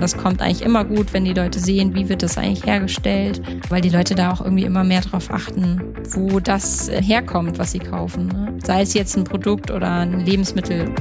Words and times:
Das 0.00 0.16
kommt 0.16 0.42
eigentlich 0.42 0.62
immer 0.62 0.84
gut, 0.84 1.12
wenn 1.12 1.24
die 1.24 1.32
Leute 1.32 1.60
sehen, 1.60 1.94
wie 1.94 2.08
wird 2.08 2.22
das 2.22 2.36
eigentlich 2.36 2.66
hergestellt, 2.66 3.40
weil 3.68 3.80
die 3.80 3.88
Leute 3.88 4.14
da 4.14 4.32
auch 4.32 4.40
irgendwie 4.40 4.64
immer 4.64 4.84
mehr 4.84 5.00
darauf 5.00 5.30
achten, 5.30 5.94
wo 6.10 6.40
das 6.40 6.90
herkommt, 6.90 7.58
was 7.58 7.72
sie 7.72 7.78
kaufen. 7.78 8.26
Ne? 8.26 8.58
Sei 8.64 8.82
es 8.82 8.94
jetzt 8.94 9.16
ein 9.16 9.24
Produkt 9.24 9.70
oder 9.70 9.90
ein 9.90 10.20
Lebensmittel. 10.20 10.92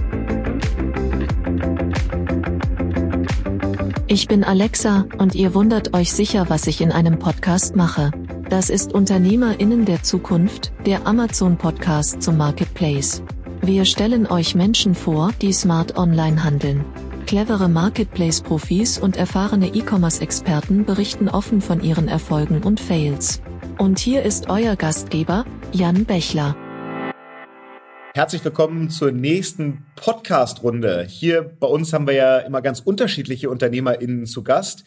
Ich 4.07 4.27
bin 4.27 4.43
Alexa 4.43 5.05
und 5.17 5.35
ihr 5.35 5.53
wundert 5.53 5.93
euch 5.93 6.11
sicher, 6.11 6.45
was 6.49 6.67
ich 6.67 6.81
in 6.81 6.91
einem 6.91 7.17
Podcast 7.17 7.75
mache. 7.75 8.11
Das 8.49 8.69
ist 8.69 8.93
Unternehmerinnen 8.93 9.85
der 9.85 10.03
Zukunft, 10.03 10.73
der 10.85 11.07
Amazon 11.07 11.57
Podcast 11.57 12.21
zum 12.21 12.35
Marketplace. 12.35 13.23
Wir 13.61 13.85
stellen 13.85 14.27
euch 14.27 14.53
Menschen 14.53 14.95
vor, 14.95 15.31
die 15.41 15.53
smart 15.53 15.97
online 15.97 16.43
handeln. 16.43 16.83
Clevere 17.31 17.69
Marketplace-Profis 17.69 18.97
und 18.97 19.15
erfahrene 19.15 19.67
E-Commerce-Experten 19.67 20.83
berichten 20.83 21.29
offen 21.29 21.61
von 21.61 21.81
ihren 21.81 22.09
Erfolgen 22.09 22.61
und 22.61 22.81
Fails. 22.81 23.41
Und 23.77 23.99
hier 23.99 24.23
ist 24.23 24.49
euer 24.49 24.75
Gastgeber, 24.75 25.45
Jan 25.71 26.03
Bechler. 26.03 26.57
Herzlich 28.13 28.43
willkommen 28.43 28.89
zur 28.89 29.13
nächsten 29.13 29.85
Podcast-Runde. 29.95 31.05
Hier 31.07 31.43
bei 31.43 31.67
uns 31.67 31.93
haben 31.93 32.05
wir 32.05 32.15
ja 32.15 32.39
immer 32.39 32.61
ganz 32.61 32.81
unterschiedliche 32.81 33.49
UnternehmerInnen 33.49 34.25
zu 34.25 34.43
Gast. 34.43 34.83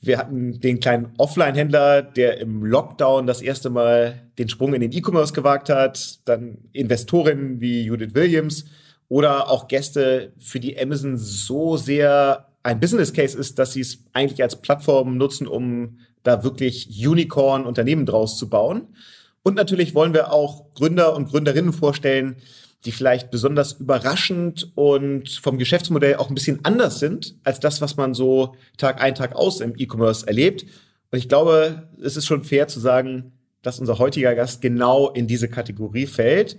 Wir 0.00 0.18
hatten 0.18 0.60
den 0.60 0.78
kleinen 0.78 1.12
Offline-Händler, 1.18 2.02
der 2.02 2.38
im 2.38 2.64
Lockdown 2.64 3.26
das 3.26 3.42
erste 3.42 3.68
Mal 3.68 4.30
den 4.38 4.48
Sprung 4.48 4.74
in 4.74 4.80
den 4.80 4.92
E-Commerce 4.92 5.32
gewagt 5.32 5.70
hat. 5.70 6.20
Dann 6.24 6.58
Investorinnen 6.70 7.60
wie 7.60 7.82
Judith 7.82 8.14
Williams 8.14 8.66
oder 9.10 9.50
auch 9.50 9.66
Gäste, 9.66 10.32
für 10.38 10.60
die 10.60 10.80
Amazon 10.80 11.18
so 11.18 11.76
sehr 11.76 12.46
ein 12.62 12.78
Business 12.78 13.12
Case 13.12 13.36
ist, 13.36 13.58
dass 13.58 13.72
sie 13.72 13.80
es 13.80 14.04
eigentlich 14.12 14.40
als 14.40 14.62
Plattform 14.62 15.16
nutzen, 15.16 15.48
um 15.48 15.98
da 16.22 16.44
wirklich 16.44 16.88
Unicorn-Unternehmen 17.06 18.06
draus 18.06 18.38
zu 18.38 18.48
bauen. 18.48 18.94
Und 19.42 19.56
natürlich 19.56 19.96
wollen 19.96 20.14
wir 20.14 20.32
auch 20.32 20.72
Gründer 20.74 21.16
und 21.16 21.28
Gründerinnen 21.28 21.72
vorstellen, 21.72 22.36
die 22.84 22.92
vielleicht 22.92 23.32
besonders 23.32 23.72
überraschend 23.72 24.70
und 24.76 25.28
vom 25.28 25.58
Geschäftsmodell 25.58 26.16
auch 26.16 26.28
ein 26.28 26.34
bisschen 26.34 26.64
anders 26.64 27.00
sind 27.00 27.34
als 27.42 27.58
das, 27.58 27.80
was 27.80 27.96
man 27.96 28.14
so 28.14 28.54
Tag 28.78 29.02
ein, 29.02 29.16
Tag 29.16 29.34
aus 29.34 29.60
im 29.60 29.74
E-Commerce 29.76 30.24
erlebt. 30.24 30.66
Und 31.10 31.18
ich 31.18 31.28
glaube, 31.28 31.88
es 32.00 32.16
ist 32.16 32.26
schon 32.26 32.44
fair 32.44 32.68
zu 32.68 32.78
sagen, 32.78 33.32
dass 33.62 33.80
unser 33.80 33.98
heutiger 33.98 34.36
Gast 34.36 34.62
genau 34.62 35.10
in 35.10 35.26
diese 35.26 35.48
Kategorie 35.48 36.06
fällt. 36.06 36.58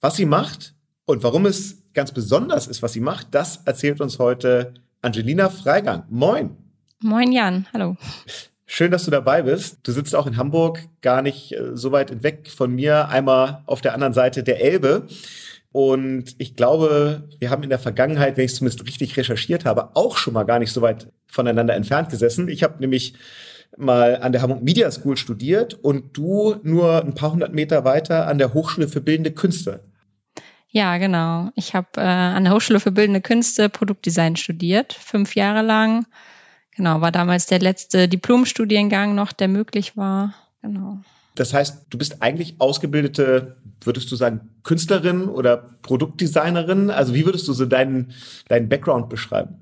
Was 0.00 0.14
sie 0.14 0.26
macht 0.26 0.74
und 1.08 1.22
warum 1.22 1.46
es 1.46 1.82
ganz 1.94 2.12
besonders 2.12 2.66
ist, 2.66 2.82
was 2.82 2.92
sie 2.92 3.00
macht, 3.00 3.28
das 3.30 3.62
erzählt 3.64 4.02
uns 4.02 4.18
heute 4.18 4.74
Angelina 5.00 5.48
Freigang. 5.48 6.04
Moin. 6.10 6.50
Moin 7.00 7.32
Jan, 7.32 7.66
hallo. 7.72 7.96
Schön, 8.66 8.90
dass 8.90 9.06
du 9.06 9.10
dabei 9.10 9.40
bist. 9.40 9.78
Du 9.84 9.92
sitzt 9.92 10.14
auch 10.14 10.26
in 10.26 10.36
Hamburg, 10.36 10.80
gar 11.00 11.22
nicht 11.22 11.52
äh, 11.52 11.74
so 11.74 11.92
weit 11.92 12.22
weg 12.22 12.50
von 12.54 12.74
mir, 12.74 13.08
einmal 13.08 13.62
auf 13.64 13.80
der 13.80 13.94
anderen 13.94 14.12
Seite 14.12 14.42
der 14.42 14.62
Elbe. 14.62 15.06
Und 15.72 16.34
ich 16.36 16.56
glaube, 16.56 17.26
wir 17.38 17.48
haben 17.48 17.62
in 17.62 17.70
der 17.70 17.78
Vergangenheit, 17.78 18.36
wenn 18.36 18.44
ich 18.44 18.52
es 18.52 18.58
zumindest 18.58 18.86
richtig 18.86 19.16
recherchiert 19.16 19.64
habe, 19.64 19.96
auch 19.96 20.18
schon 20.18 20.34
mal 20.34 20.44
gar 20.44 20.58
nicht 20.58 20.72
so 20.72 20.82
weit 20.82 21.10
voneinander 21.26 21.74
entfernt 21.74 22.10
gesessen. 22.10 22.48
Ich 22.48 22.62
habe 22.62 22.80
nämlich 22.80 23.14
mal 23.78 24.18
an 24.18 24.32
der 24.32 24.42
Hamburg 24.42 24.62
Media 24.62 24.90
School 24.90 25.16
studiert 25.16 25.72
und 25.72 26.18
du 26.18 26.56
nur 26.64 27.02
ein 27.02 27.14
paar 27.14 27.32
hundert 27.32 27.54
Meter 27.54 27.86
weiter 27.86 28.26
an 28.26 28.36
der 28.36 28.52
Hochschule 28.52 28.88
für 28.88 29.00
Bildende 29.00 29.32
Künste. 29.32 29.87
Ja, 30.70 30.98
genau. 30.98 31.50
Ich 31.54 31.74
habe 31.74 31.88
äh, 31.96 32.00
an 32.00 32.44
der 32.44 32.52
Hochschule 32.52 32.80
für 32.80 32.92
Bildende 32.92 33.20
Künste 33.20 33.68
Produktdesign 33.68 34.36
studiert, 34.36 34.92
fünf 34.92 35.34
Jahre 35.34 35.62
lang. 35.62 36.06
Genau, 36.76 37.00
war 37.00 37.10
damals 37.10 37.46
der 37.46 37.58
letzte 37.58 38.06
Diplomstudiengang 38.06 39.14
noch, 39.14 39.32
der 39.32 39.48
möglich 39.48 39.96
war. 39.96 40.34
Genau. 40.62 41.00
Das 41.34 41.54
heißt, 41.54 41.86
du 41.90 41.98
bist 41.98 42.20
eigentlich 42.20 42.56
ausgebildete, 42.60 43.56
würdest 43.82 44.10
du 44.12 44.16
sagen, 44.16 44.50
Künstlerin 44.62 45.28
oder 45.28 45.56
Produktdesignerin? 45.82 46.90
Also 46.90 47.14
wie 47.14 47.24
würdest 47.24 47.48
du 47.48 47.52
so 47.52 47.64
deinen, 47.64 48.12
deinen 48.48 48.68
Background 48.68 49.08
beschreiben? 49.08 49.56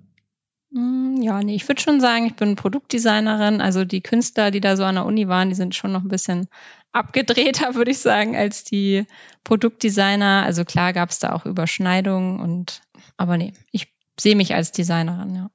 Mm, 0.71 1.23
ja, 1.23 1.43
nee, 1.43 1.55
ich 1.55 1.69
würde 1.69 1.81
schon 1.81 2.01
sagen, 2.01 2.27
ich 2.27 2.35
bin 2.35 2.57
Produktdesignerin. 2.57 3.61
Also 3.61 3.85
die 3.85 4.01
Künstler, 4.01 4.51
die 4.51 4.61
da 4.61 4.77
so 4.77 4.85
an 4.85 4.97
der 4.97 5.05
Uni 5.05 5.29
waren, 5.29 5.51
die 5.51 5.55
sind 5.55 5.75
schon 5.75 5.93
noch 5.93 6.03
ein 6.03 6.09
bisschen 6.09 6.49
abgedrehter, 6.97 7.75
würde 7.75 7.91
ich 7.91 7.99
sagen, 7.99 8.37
als 8.37 8.63
die 8.65 9.05
Produktdesigner. 9.45 10.43
Also 10.45 10.65
klar 10.65 10.93
gab 10.93 11.11
es 11.11 11.19
da 11.19 11.33
auch 11.33 11.47
Überschneidungen 11.47 12.41
und 12.41 12.83
aber 13.17 13.37
nee, 13.37 13.53
ich 13.71 13.89
sehe 14.19 14.37
mich 14.37 14.55
als 14.55 14.73
Designerin, 14.73 15.35
ja. 15.35 15.51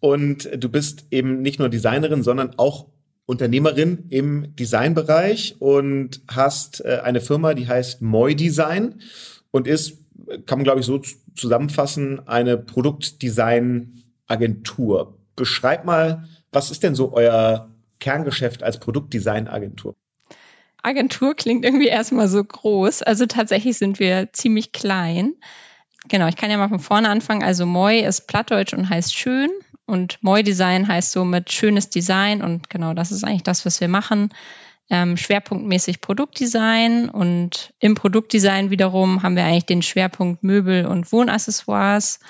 Und 0.00 0.50
du 0.54 0.68
bist 0.68 1.06
eben 1.10 1.40
nicht 1.40 1.58
nur 1.58 1.70
Designerin, 1.70 2.22
sondern 2.22 2.58
auch 2.58 2.88
Unternehmerin 3.24 4.04
im 4.10 4.54
Designbereich 4.54 5.56
und 5.58 6.20
hast 6.28 6.84
äh, 6.84 7.00
eine 7.02 7.22
Firma, 7.22 7.54
die 7.54 7.66
heißt 7.66 8.02
Moi 8.02 8.34
Design 8.34 9.00
und 9.50 9.66
ist, 9.66 10.04
kann 10.44 10.58
man 10.58 10.64
glaube 10.64 10.80
ich 10.80 10.86
so 10.86 11.00
zusammenfassen, 11.34 12.28
eine 12.28 12.58
Produktdesign-Agentur. 12.58 15.18
Beschreib 15.36 15.86
mal, 15.86 16.28
was 16.52 16.70
ist 16.70 16.82
denn 16.82 16.94
so 16.94 17.14
euer 17.14 17.70
Kerngeschäft 17.98 18.62
als 18.62 18.78
Produktdesign-Agentur? 18.78 19.94
Agentur 20.84 21.34
klingt 21.34 21.64
irgendwie 21.64 21.88
erstmal 21.88 22.28
so 22.28 22.42
groß. 22.42 23.02
Also 23.02 23.26
tatsächlich 23.26 23.78
sind 23.78 23.98
wir 23.98 24.32
ziemlich 24.32 24.72
klein. 24.72 25.34
Genau, 26.08 26.28
ich 26.28 26.36
kann 26.36 26.50
ja 26.50 26.58
mal 26.58 26.68
von 26.68 26.80
vorne 26.80 27.08
anfangen. 27.08 27.42
Also 27.42 27.66
Moi 27.66 28.00
ist 28.00 28.26
Plattdeutsch 28.26 28.74
und 28.74 28.88
heißt 28.88 29.14
schön. 29.16 29.50
Und 29.86 30.18
Moi-Design 30.22 30.88
heißt 30.88 31.12
somit 31.12 31.52
schönes 31.52 31.90
Design 31.90 32.42
und 32.42 32.70
genau 32.70 32.94
das 32.94 33.12
ist 33.12 33.22
eigentlich 33.22 33.42
das, 33.42 33.66
was 33.66 33.80
wir 33.80 33.88
machen. 33.88 34.30
Ähm, 34.90 35.16
schwerpunktmäßig 35.16 36.00
Produktdesign 36.00 37.08
und 37.08 37.72
im 37.80 37.94
Produktdesign 37.94 38.70
wiederum 38.70 39.22
haben 39.22 39.36
wir 39.36 39.44
eigentlich 39.44 39.66
den 39.66 39.82
Schwerpunkt 39.82 40.42
Möbel 40.42 40.86
und 40.86 41.10
Wohnaccessoires. 41.12 42.20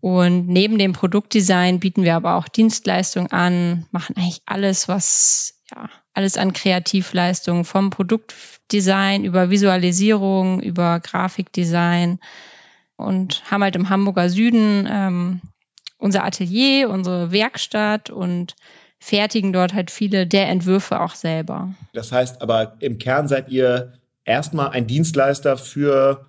Und 0.00 0.48
neben 0.48 0.78
dem 0.78 0.92
Produktdesign 0.92 1.80
bieten 1.80 2.02
wir 2.02 2.14
aber 2.14 2.34
auch 2.34 2.46
Dienstleistungen 2.46 3.32
an, 3.32 3.86
machen 3.90 4.16
eigentlich 4.16 4.42
alles, 4.44 4.86
was, 4.86 5.62
ja, 5.74 5.88
alles 6.14 6.36
an 6.36 6.52
Kreativleistungen 6.52 7.64
vom 7.64 7.90
Produktdesign 7.90 9.24
über 9.24 9.50
Visualisierung, 9.50 10.60
über 10.60 11.00
Grafikdesign 11.00 12.20
und 12.96 13.42
haben 13.50 13.62
halt 13.62 13.76
im 13.76 13.90
Hamburger 13.90 14.30
Süden 14.30 14.88
ähm, 14.90 15.40
unser 15.98 16.24
Atelier, 16.24 16.88
unsere 16.88 17.32
Werkstatt 17.32 18.10
und 18.10 18.54
fertigen 18.98 19.52
dort 19.52 19.74
halt 19.74 19.90
viele 19.90 20.26
der 20.26 20.48
Entwürfe 20.48 21.00
auch 21.00 21.14
selber. 21.14 21.74
Das 21.92 22.12
heißt 22.12 22.40
aber 22.40 22.76
im 22.80 22.98
Kern 22.98 23.28
seid 23.28 23.50
ihr 23.50 23.94
erstmal 24.24 24.70
ein 24.70 24.86
Dienstleister 24.86 25.56
für 25.56 26.26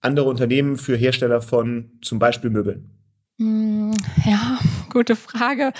andere 0.00 0.26
Unternehmen, 0.28 0.76
für 0.76 0.96
Hersteller 0.96 1.42
von 1.42 1.92
zum 2.02 2.18
Beispiel 2.18 2.50
Möbeln. 2.50 2.90
Hm, 3.38 3.94
ja, 4.24 4.58
gute 4.90 5.14
Frage. 5.14 5.72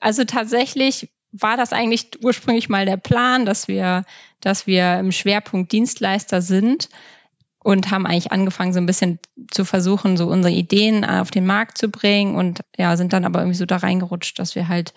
also 0.00 0.24
tatsächlich 0.24 1.08
war 1.32 1.56
das 1.56 1.72
eigentlich 1.72 2.10
ursprünglich 2.22 2.68
mal 2.68 2.86
der 2.86 2.96
Plan, 2.96 3.46
dass 3.46 3.68
wir, 3.68 4.04
dass 4.40 4.66
wir 4.66 4.98
im 4.98 5.12
Schwerpunkt 5.12 5.72
Dienstleister 5.72 6.42
sind 6.42 6.88
und 7.66 7.90
haben 7.90 8.06
eigentlich 8.06 8.32
angefangen, 8.32 8.72
so 8.72 8.78
ein 8.78 8.86
bisschen 8.86 9.18
zu 9.50 9.64
versuchen, 9.64 10.16
so 10.16 10.28
unsere 10.28 10.54
Ideen 10.54 11.04
auf 11.04 11.30
den 11.30 11.46
Markt 11.46 11.78
zu 11.78 11.88
bringen 11.88 12.36
und 12.36 12.60
ja, 12.76 12.96
sind 12.96 13.12
dann 13.12 13.24
aber 13.24 13.40
irgendwie 13.40 13.58
so 13.58 13.66
da 13.66 13.78
reingerutscht, 13.78 14.38
dass 14.38 14.54
wir 14.54 14.68
halt 14.68 14.94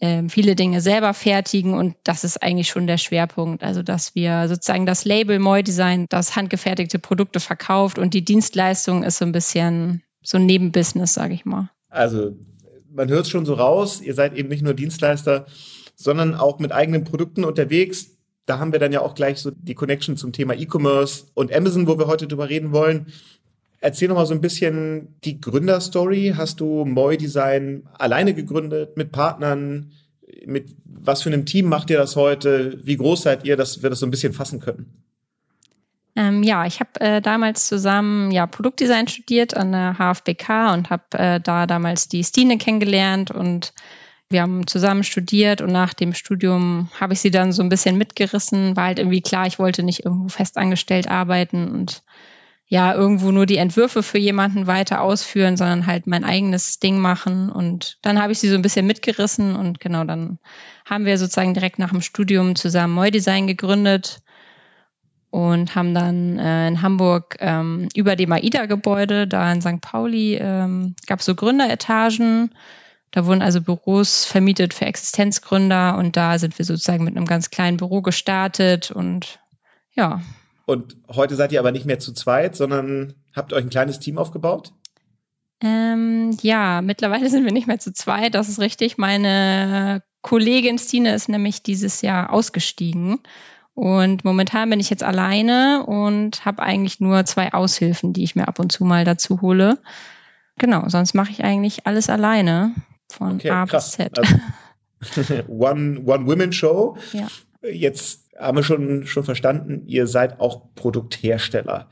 äh, 0.00 0.28
viele 0.28 0.56
Dinge 0.56 0.80
selber 0.80 1.14
fertigen 1.14 1.74
und 1.74 1.94
das 2.04 2.24
ist 2.24 2.42
eigentlich 2.42 2.68
schon 2.68 2.86
der 2.86 2.98
Schwerpunkt. 2.98 3.62
Also, 3.62 3.82
dass 3.82 4.14
wir 4.14 4.48
sozusagen 4.48 4.86
das 4.86 5.04
Label 5.04 5.38
Moi 5.38 5.62
Design, 5.62 6.06
das 6.08 6.34
handgefertigte 6.34 6.98
Produkte 6.98 7.38
verkauft 7.38 7.98
und 7.98 8.12
die 8.12 8.24
Dienstleistung 8.24 9.04
ist 9.04 9.18
so 9.18 9.24
ein 9.24 9.32
bisschen 9.32 10.02
so 10.22 10.36
ein 10.36 10.46
Nebenbusiness, 10.46 11.14
sage 11.14 11.34
ich 11.34 11.44
mal. 11.44 11.70
Also, 11.88 12.32
man 12.92 13.08
hört 13.08 13.26
es 13.26 13.30
schon 13.30 13.46
so 13.46 13.54
raus, 13.54 14.00
ihr 14.00 14.14
seid 14.14 14.34
eben 14.34 14.48
nicht 14.48 14.62
nur 14.62 14.74
Dienstleister, 14.74 15.46
sondern 15.96 16.34
auch 16.34 16.58
mit 16.58 16.72
eigenen 16.72 17.04
Produkten 17.04 17.44
unterwegs 17.44 18.18
da 18.50 18.58
haben 18.58 18.72
wir 18.72 18.80
dann 18.80 18.92
ja 18.92 19.00
auch 19.00 19.14
gleich 19.14 19.38
so 19.38 19.52
die 19.52 19.76
Connection 19.76 20.16
zum 20.16 20.32
Thema 20.32 20.54
E-Commerce 20.54 21.26
und 21.34 21.54
Amazon, 21.54 21.86
wo 21.86 21.96
wir 21.98 22.08
heute 22.08 22.26
drüber 22.26 22.48
reden 22.48 22.72
wollen. 22.72 23.06
Erzähl 23.78 24.08
noch 24.08 24.16
mal 24.16 24.26
so 24.26 24.34
ein 24.34 24.40
bisschen 24.40 25.14
die 25.22 25.40
Gründerstory. 25.40 26.34
Hast 26.36 26.58
du 26.58 26.84
Moi 26.84 27.16
Design 27.16 27.84
alleine 27.94 28.34
gegründet, 28.34 28.96
mit 28.96 29.12
Partnern? 29.12 29.92
Mit 30.46 30.74
was 30.84 31.22
für 31.22 31.30
einem 31.30 31.46
Team 31.46 31.66
macht 31.66 31.90
ihr 31.90 31.98
das 31.98 32.16
heute? 32.16 32.80
Wie 32.82 32.96
groß 32.96 33.22
seid 33.22 33.44
ihr, 33.44 33.56
dass 33.56 33.84
wir 33.84 33.90
das 33.90 34.00
so 34.00 34.06
ein 34.06 34.10
bisschen 34.10 34.32
fassen 34.32 34.58
können? 34.58 35.04
Ähm, 36.16 36.42
ja, 36.42 36.66
ich 36.66 36.80
habe 36.80 37.00
äh, 37.00 37.20
damals 37.20 37.66
zusammen 37.66 38.30
ja, 38.30 38.46
Produktdesign 38.46 39.08
studiert 39.08 39.56
an 39.56 39.72
der 39.72 39.96
HFBK 39.98 40.72
und 40.72 40.90
habe 40.90 41.18
äh, 41.18 41.40
da 41.40 41.66
damals 41.66 42.08
die 42.08 42.24
Stine 42.24 42.58
kennengelernt 42.58 43.30
und 43.30 43.72
wir 44.28 44.42
haben 44.42 44.66
zusammen 44.66 45.02
studiert 45.02 45.60
und 45.60 45.72
nach 45.72 45.92
dem 45.92 46.14
Studium 46.14 46.88
habe 47.00 47.14
ich 47.14 47.20
sie 47.20 47.32
dann 47.32 47.52
so 47.52 47.62
ein 47.62 47.68
bisschen 47.68 47.98
mitgerissen. 47.98 48.76
War 48.76 48.86
halt 48.86 49.00
irgendwie 49.00 49.22
klar, 49.22 49.46
ich 49.46 49.58
wollte 49.58 49.82
nicht 49.82 50.04
irgendwo 50.04 50.28
festangestellt 50.28 51.08
arbeiten 51.10 51.68
und 51.68 52.02
ja 52.66 52.94
irgendwo 52.94 53.32
nur 53.32 53.46
die 53.46 53.56
Entwürfe 53.56 54.04
für 54.04 54.18
jemanden 54.18 54.68
weiter 54.68 55.00
ausführen, 55.00 55.56
sondern 55.56 55.86
halt 55.86 56.06
mein 56.06 56.22
eigenes 56.22 56.78
Ding 56.78 56.98
machen. 57.00 57.50
Und 57.50 57.98
dann 58.02 58.22
habe 58.22 58.30
ich 58.30 58.38
sie 58.38 58.48
so 58.48 58.54
ein 58.54 58.62
bisschen 58.62 58.86
mitgerissen 58.86 59.56
und 59.56 59.80
genau 59.80 60.04
dann 60.04 60.38
haben 60.84 61.06
wir 61.06 61.18
sozusagen 61.18 61.52
direkt 61.52 61.80
nach 61.80 61.90
dem 61.90 62.00
Studium 62.00 62.54
zusammen 62.54 62.94
Moidesign 62.94 63.48
gegründet 63.48 64.22
und 65.30 65.74
haben 65.76 65.94
dann 65.94 66.38
äh, 66.38 66.68
in 66.68 66.82
Hamburg 66.82 67.36
ähm, 67.40 67.88
über 67.94 68.16
dem 68.16 68.32
AIDA-Gebäude, 68.32 69.28
da 69.28 69.52
in 69.52 69.62
St. 69.62 69.80
Pauli, 69.80 70.34
ähm, 70.34 70.96
gab 71.06 71.20
es 71.20 71.26
so 71.26 71.34
Gründeretagen. 71.34 72.52
Da 73.12 73.26
wurden 73.26 73.42
also 73.42 73.60
Büros 73.60 74.24
vermietet 74.24 74.74
für 74.74 74.86
Existenzgründer 74.86 75.96
und 75.98 76.16
da 76.16 76.38
sind 76.38 76.58
wir 76.58 76.64
sozusagen 76.64 77.04
mit 77.04 77.16
einem 77.16 77.26
ganz 77.26 77.50
kleinen 77.50 77.76
Büro 77.76 78.02
gestartet 78.02 78.90
und 78.90 79.40
ja. 79.92 80.20
Und 80.66 80.96
heute 81.08 81.34
seid 81.34 81.50
ihr 81.52 81.58
aber 81.58 81.72
nicht 81.72 81.86
mehr 81.86 81.98
zu 81.98 82.12
zweit, 82.12 82.54
sondern 82.54 83.14
habt 83.34 83.52
euch 83.52 83.64
ein 83.64 83.70
kleines 83.70 83.98
Team 83.98 84.18
aufgebaut? 84.18 84.72
Ähm, 85.62 86.36
ja, 86.42 86.80
mittlerweile 86.82 87.28
sind 87.28 87.44
wir 87.44 87.52
nicht 87.52 87.66
mehr 87.66 87.80
zu 87.80 87.92
zweit, 87.92 88.34
das 88.34 88.48
ist 88.48 88.60
richtig. 88.60 88.96
Meine 88.96 90.02
Kollegin 90.22 90.78
Stine 90.78 91.14
ist 91.14 91.28
nämlich 91.28 91.62
dieses 91.62 92.02
Jahr 92.02 92.32
ausgestiegen 92.32 93.20
und 93.74 94.24
momentan 94.24 94.70
bin 94.70 94.80
ich 94.80 94.90
jetzt 94.90 95.02
alleine 95.02 95.84
und 95.86 96.44
habe 96.44 96.62
eigentlich 96.62 97.00
nur 97.00 97.24
zwei 97.24 97.52
Aushilfen, 97.52 98.12
die 98.12 98.24
ich 98.24 98.36
mir 98.36 98.48
ab 98.48 98.58
und 98.58 98.72
zu 98.72 98.84
mal 98.84 99.04
dazu 99.04 99.40
hole. 99.40 99.78
Genau, 100.58 100.88
sonst 100.88 101.14
mache 101.14 101.30
ich 101.30 101.44
eigentlich 101.44 101.86
alles 101.86 102.10
alleine 102.10 102.74
von 103.10 103.36
okay, 103.36 103.50
A 103.50 103.66
krass. 103.66 103.96
bis 103.96 104.06
Z. 104.06 104.18
Also, 104.18 105.44
one, 105.48 106.02
one 106.04 106.26
Women 106.26 106.52
Show. 106.52 106.96
Ja. 107.12 107.28
Jetzt 107.62 108.28
haben 108.38 108.58
wir 108.58 108.62
schon, 108.62 109.06
schon 109.06 109.24
verstanden, 109.24 109.82
ihr 109.86 110.06
seid 110.06 110.40
auch 110.40 110.74
Produkthersteller, 110.74 111.88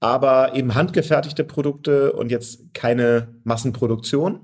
aber 0.00 0.54
eben 0.54 0.74
handgefertigte 0.74 1.44
Produkte 1.44 2.12
und 2.12 2.30
jetzt 2.30 2.72
keine 2.72 3.34
Massenproduktion. 3.44 4.40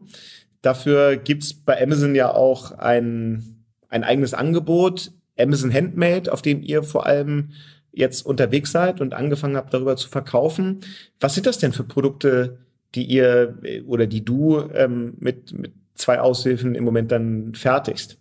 Dafür 0.62 1.16
gibt's 1.16 1.54
bei 1.54 1.80
Amazon 1.80 2.14
ja 2.14 2.32
auch 2.32 2.72
ein, 2.72 3.64
ein 3.88 4.02
eigenes 4.02 4.34
Angebot 4.34 5.12
Amazon 5.38 5.72
Handmade, 5.72 6.32
auf 6.32 6.42
dem 6.42 6.62
ihr 6.62 6.82
vor 6.82 7.06
allem 7.06 7.50
jetzt 7.92 8.26
unterwegs 8.26 8.72
seid 8.72 9.00
und 9.00 9.14
angefangen 9.14 9.56
habt, 9.56 9.72
darüber 9.72 9.96
zu 9.96 10.08
verkaufen. 10.08 10.81
Was 11.20 11.34
sind 11.34 11.46
das 11.46 11.58
denn 11.58 11.72
für 11.72 11.84
Produkte, 11.84 12.58
die 12.94 13.04
ihr 13.04 13.58
äh, 13.62 13.82
oder 13.82 14.06
die 14.06 14.25
du 14.25 14.60
ähm, 14.75 15.14
mit, 15.19 15.52
mit 15.56 15.75
zwei 15.94 16.20
Aushilfen 16.20 16.75
im 16.75 16.84
Moment 16.84 17.12
dann 17.12 17.54
fertigst? 17.54 18.19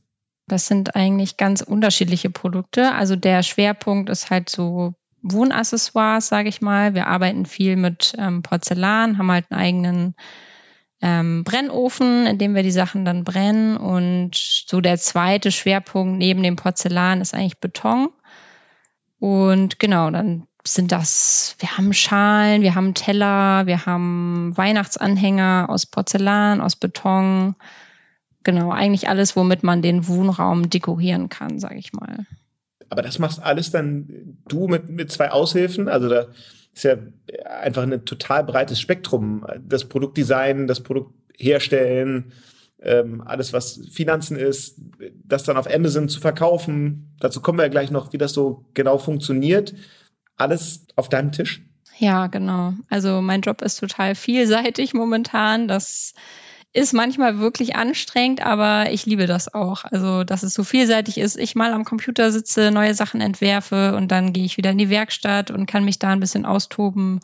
Das 0.47 0.67
sind 0.67 0.95
eigentlich 0.95 1.37
ganz 1.37 1.61
unterschiedliche 1.61 2.29
Produkte. 2.29 2.93
Also 2.93 3.15
der 3.15 3.43
Schwerpunkt 3.43 4.09
ist 4.09 4.29
halt 4.29 4.49
so 4.49 4.93
Wohnaccessoires, 5.21 6.27
sage 6.27 6.49
ich 6.49 6.61
mal. 6.61 6.93
Wir 6.95 7.07
arbeiten 7.07 7.45
viel 7.45 7.77
mit 7.77 8.13
ähm, 8.17 8.41
Porzellan, 8.41 9.17
haben 9.17 9.31
halt 9.31 9.45
einen 9.49 9.61
eigenen 9.61 10.15
ähm, 11.03 11.43
Brennofen, 11.43 12.25
in 12.25 12.37
dem 12.37 12.55
wir 12.55 12.63
die 12.63 12.71
Sachen 12.71 13.03
dann 13.03 13.25
brennen. 13.25 13.75
Und 13.75 14.35
so 14.35 14.79
der 14.79 14.97
zweite 14.97 15.51
Schwerpunkt 15.51 16.17
neben 16.17 16.41
dem 16.41 16.55
Porzellan 16.55 17.19
ist 17.19 17.33
eigentlich 17.33 17.59
Beton. 17.59 18.07
Und 19.19 19.79
genau, 19.79 20.09
dann 20.09 20.47
sind 20.65 20.93
das, 20.93 21.57
wir 21.59 21.77
haben 21.77 21.93
Schalen, 21.93 22.61
wir 22.61 22.73
haben 22.73 22.93
Teller, 22.93 23.65
wir 23.65 23.85
haben 23.85 24.53
Weihnachtsanhänger 24.55 25.65
aus 25.67 25.85
Porzellan, 25.85 26.61
aus 26.61 26.77
Beton. 26.77 27.55
Genau, 28.43 28.71
eigentlich 28.71 29.09
alles, 29.09 29.35
womit 29.35 29.61
man 29.61 29.81
den 29.81 30.07
Wohnraum 30.07 30.69
dekorieren 30.69 31.27
kann, 31.27 31.59
sage 31.59 31.79
ich 31.79 31.91
mal. 31.91 32.25
Aber 32.89 33.01
das 33.01 33.19
machst 33.19 33.43
alles 33.43 33.71
dann 33.71 34.37
du 34.47 34.67
mit, 34.69 34.87
mit 34.87 35.11
zwei 35.11 35.31
Aushilfen? 35.31 35.89
Also 35.89 36.07
da 36.07 36.27
ist 36.73 36.83
ja 36.83 36.97
einfach 37.45 37.83
ein 37.83 38.05
total 38.05 38.43
breites 38.43 38.79
Spektrum. 38.79 39.45
Das 39.61 39.85
Produktdesign, 39.85 40.67
das 40.67 40.81
Produkt 40.81 41.13
herstellen, 41.37 42.31
ähm, 42.81 43.21
alles 43.25 43.53
was 43.53 43.79
Finanzen 43.91 44.37
ist, 44.37 44.79
das 45.23 45.43
dann 45.43 45.57
auf 45.57 45.73
Amazon 45.73 46.09
zu 46.09 46.19
verkaufen. 46.19 47.15
Dazu 47.19 47.41
kommen 47.41 47.59
wir 47.59 47.63
ja 47.63 47.69
gleich 47.69 47.91
noch, 47.91 48.11
wie 48.11 48.17
das 48.17 48.33
so 48.33 48.65
genau 48.73 48.97
funktioniert. 48.97 49.73
Alles 50.35 50.85
auf 50.95 51.09
deinem 51.09 51.31
Tisch? 51.31 51.63
Ja, 51.97 52.27
genau. 52.27 52.73
Also 52.89 53.21
mein 53.21 53.41
Job 53.41 53.61
ist 53.61 53.79
total 53.79 54.15
vielseitig 54.15 54.93
momentan. 54.93 55.67
Das 55.67 56.13
ist 56.73 56.91
manchmal 56.91 57.37
wirklich 57.37 57.75
anstrengend, 57.75 58.43
aber 58.43 58.91
ich 58.91 59.05
liebe 59.05 59.27
das 59.27 59.53
auch. 59.53 59.85
Also, 59.85 60.23
dass 60.23 60.41
es 60.41 60.55
so 60.55 60.63
vielseitig 60.63 61.19
ist. 61.19 61.37
Ich 61.37 61.53
mal 61.53 61.71
am 61.71 61.85
Computer 61.85 62.31
sitze, 62.31 62.71
neue 62.71 62.95
Sachen 62.95 63.21
entwerfe 63.21 63.95
und 63.95 64.11
dann 64.11 64.33
gehe 64.33 64.43
ich 64.43 64.57
wieder 64.57 64.71
in 64.71 64.79
die 64.79 64.89
Werkstatt 64.89 65.51
und 65.51 65.67
kann 65.67 65.85
mich 65.85 65.99
da 65.99 66.09
ein 66.09 66.19
bisschen 66.19 66.47
austoben 66.47 67.19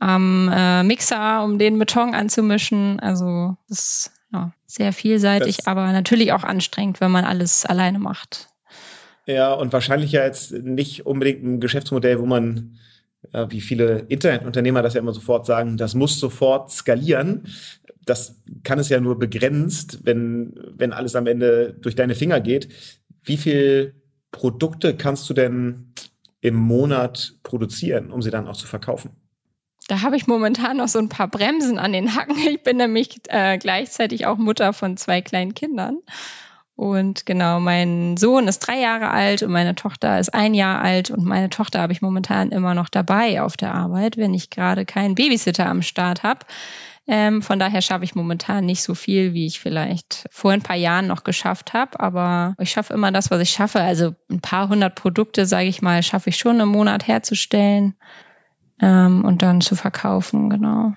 am 0.00 0.50
äh, 0.52 0.82
Mixer, 0.82 1.44
um 1.44 1.58
den 1.58 1.78
Beton 1.78 2.14
anzumischen. 2.14 2.98
Also, 2.98 3.56
das 3.68 3.78
ist 3.78 4.12
ja, 4.32 4.52
sehr 4.66 4.92
vielseitig, 4.92 5.58
das 5.58 5.66
aber 5.68 5.92
natürlich 5.92 6.32
auch 6.32 6.42
anstrengend, 6.42 7.00
wenn 7.00 7.12
man 7.12 7.24
alles 7.24 7.64
alleine 7.64 8.00
macht. 8.00 8.48
Ja, 9.26 9.52
und 9.52 9.72
wahrscheinlich 9.72 10.10
ja 10.10 10.24
jetzt 10.24 10.52
nicht 10.52 11.06
unbedingt 11.06 11.44
ein 11.44 11.60
Geschäftsmodell, 11.60 12.18
wo 12.18 12.26
man 12.26 12.78
wie 13.48 13.60
viele 13.60 14.04
Internetunternehmer 14.08 14.82
das 14.82 14.94
ja 14.94 15.00
immer 15.00 15.12
sofort 15.12 15.46
sagen, 15.46 15.76
das 15.76 15.94
muss 15.94 16.20
sofort 16.20 16.70
skalieren 16.70 17.42
das 18.06 18.40
kann 18.62 18.78
es 18.78 18.88
ja 18.88 19.00
nur 19.00 19.18
begrenzt, 19.18 20.00
wenn, 20.04 20.54
wenn 20.76 20.92
alles 20.92 21.14
am 21.16 21.26
Ende 21.26 21.74
durch 21.74 21.96
deine 21.96 22.14
Finger 22.14 22.40
geht. 22.40 22.68
Wie 23.22 23.36
viel 23.36 24.00
Produkte 24.30 24.96
kannst 24.96 25.28
du 25.28 25.34
denn 25.34 25.92
im 26.40 26.54
Monat 26.54 27.34
produzieren, 27.42 28.12
um 28.12 28.22
sie 28.22 28.30
dann 28.30 28.46
auch 28.46 28.56
zu 28.56 28.66
verkaufen? 28.66 29.10
Da 29.88 30.02
habe 30.02 30.16
ich 30.16 30.26
momentan 30.26 30.78
noch 30.78 30.88
so 30.88 30.98
ein 30.98 31.08
paar 31.08 31.28
Bremsen 31.28 31.78
an 31.78 31.92
den 31.92 32.14
Hacken. 32.14 32.36
Ich 32.48 32.62
bin 32.62 32.76
nämlich 32.76 33.20
äh, 33.28 33.58
gleichzeitig 33.58 34.26
auch 34.26 34.36
Mutter 34.36 34.72
von 34.72 34.96
zwei 34.96 35.20
kleinen 35.20 35.54
Kindern. 35.54 35.98
Und 36.76 37.24
genau, 37.24 37.58
mein 37.58 38.18
Sohn 38.18 38.48
ist 38.48 38.58
drei 38.60 38.78
Jahre 38.78 39.10
alt 39.10 39.42
und 39.42 39.50
meine 39.50 39.74
Tochter 39.74 40.20
ist 40.20 40.34
ein 40.34 40.54
Jahr 40.54 40.82
alt. 40.82 41.10
Und 41.10 41.24
meine 41.24 41.48
Tochter 41.48 41.80
habe 41.80 41.92
ich 41.92 42.02
momentan 42.02 42.50
immer 42.50 42.74
noch 42.74 42.90
dabei 42.90 43.40
auf 43.40 43.56
der 43.56 43.74
Arbeit, 43.74 44.16
wenn 44.16 44.34
ich 44.34 44.50
gerade 44.50 44.84
keinen 44.84 45.14
Babysitter 45.14 45.66
am 45.66 45.82
Start 45.82 46.22
habe. 46.22 46.40
Ähm, 47.08 47.40
von 47.40 47.58
daher 47.58 47.82
schaffe 47.82 48.04
ich 48.04 48.14
momentan 48.14 48.64
nicht 48.64 48.82
so 48.82 48.94
viel, 48.94 49.32
wie 49.32 49.46
ich 49.46 49.60
vielleicht 49.60 50.26
vor 50.30 50.50
ein 50.50 50.62
paar 50.62 50.76
Jahren 50.76 51.06
noch 51.06 51.22
geschafft 51.22 51.72
habe. 51.72 52.00
Aber 52.00 52.56
ich 52.58 52.70
schaffe 52.70 52.94
immer 52.94 53.12
das, 53.12 53.30
was 53.30 53.40
ich 53.40 53.50
schaffe. 53.50 53.80
Also 53.80 54.14
ein 54.28 54.40
paar 54.40 54.68
hundert 54.68 54.96
Produkte, 54.96 55.46
sage 55.46 55.68
ich 55.68 55.82
mal, 55.82 56.02
schaffe 56.02 56.30
ich 56.30 56.36
schon 56.36 56.58
im 56.58 56.68
Monat 56.68 57.06
herzustellen 57.06 57.94
ähm, 58.80 59.24
und 59.24 59.42
dann 59.42 59.60
zu 59.60 59.76
verkaufen, 59.76 60.50
genau. 60.50 60.94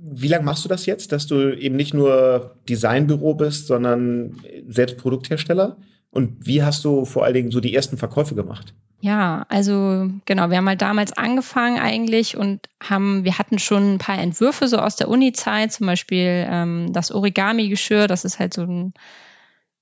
Wie 0.00 0.28
lange 0.28 0.44
machst 0.44 0.64
du 0.64 0.68
das 0.68 0.84
jetzt, 0.84 1.12
dass 1.12 1.26
du 1.26 1.56
eben 1.56 1.76
nicht 1.76 1.94
nur 1.94 2.56
Designbüro 2.68 3.34
bist, 3.34 3.66
sondern 3.66 4.36
selbst 4.66 4.98
Produkthersteller? 4.98 5.78
Und 6.10 6.46
wie 6.46 6.62
hast 6.62 6.84
du 6.84 7.04
vor 7.04 7.24
allen 7.24 7.34
Dingen 7.34 7.50
so 7.50 7.60
die 7.60 7.74
ersten 7.74 7.98
Verkäufe 7.98 8.34
gemacht? 8.34 8.74
Ja, 9.00 9.46
also 9.48 10.10
genau, 10.24 10.50
wir 10.50 10.56
haben 10.56 10.68
halt 10.68 10.82
damals 10.82 11.12
angefangen 11.12 11.78
eigentlich 11.78 12.36
und 12.36 12.68
haben, 12.82 13.24
wir 13.24 13.38
hatten 13.38 13.60
schon 13.60 13.94
ein 13.94 13.98
paar 13.98 14.18
Entwürfe 14.18 14.66
so 14.66 14.78
aus 14.78 14.96
der 14.96 15.08
Uni-Zeit, 15.08 15.72
zum 15.72 15.86
Beispiel 15.86 16.46
ähm, 16.50 16.92
das 16.92 17.12
Origami-Geschirr, 17.12 18.08
das 18.08 18.24
ist 18.24 18.40
halt 18.40 18.54
so 18.54 18.62
ein, 18.62 18.94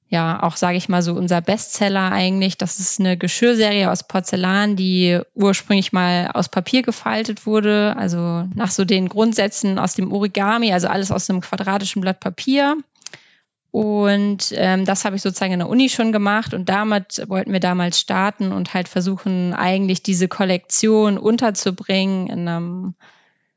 ja, 0.08 0.42
auch 0.42 0.56
sage 0.56 0.76
ich 0.76 0.90
mal 0.90 1.00
so 1.00 1.14
unser 1.14 1.40
Bestseller 1.40 2.12
eigentlich. 2.12 2.58
Das 2.58 2.78
ist 2.78 3.00
eine 3.00 3.16
Geschirrserie 3.16 3.90
aus 3.90 4.06
Porzellan, 4.06 4.76
die 4.76 5.20
ursprünglich 5.34 5.94
mal 5.94 6.30
aus 6.34 6.50
Papier 6.50 6.82
gefaltet 6.82 7.46
wurde, 7.46 7.94
also 7.96 8.44
nach 8.54 8.70
so 8.70 8.84
den 8.84 9.08
Grundsätzen 9.08 9.78
aus 9.78 9.94
dem 9.94 10.12
Origami, 10.12 10.74
also 10.74 10.88
alles 10.88 11.10
aus 11.10 11.30
einem 11.30 11.40
quadratischen 11.40 12.02
Blatt 12.02 12.20
Papier. 12.20 12.76
Und 13.70 14.54
ähm, 14.56 14.84
das 14.84 15.04
habe 15.04 15.16
ich 15.16 15.22
sozusagen 15.22 15.52
in 15.52 15.58
der 15.58 15.68
Uni 15.68 15.88
schon 15.88 16.12
gemacht 16.12 16.54
und 16.54 16.68
damit 16.68 17.22
wollten 17.28 17.52
wir 17.52 17.60
damals 17.60 18.00
starten 18.00 18.52
und 18.52 18.72
halt 18.72 18.88
versuchen, 18.88 19.52
eigentlich 19.52 20.02
diese 20.02 20.28
Kollektion 20.28 21.18
unterzubringen 21.18 22.28
in 22.28 22.48
einem, 22.48 22.94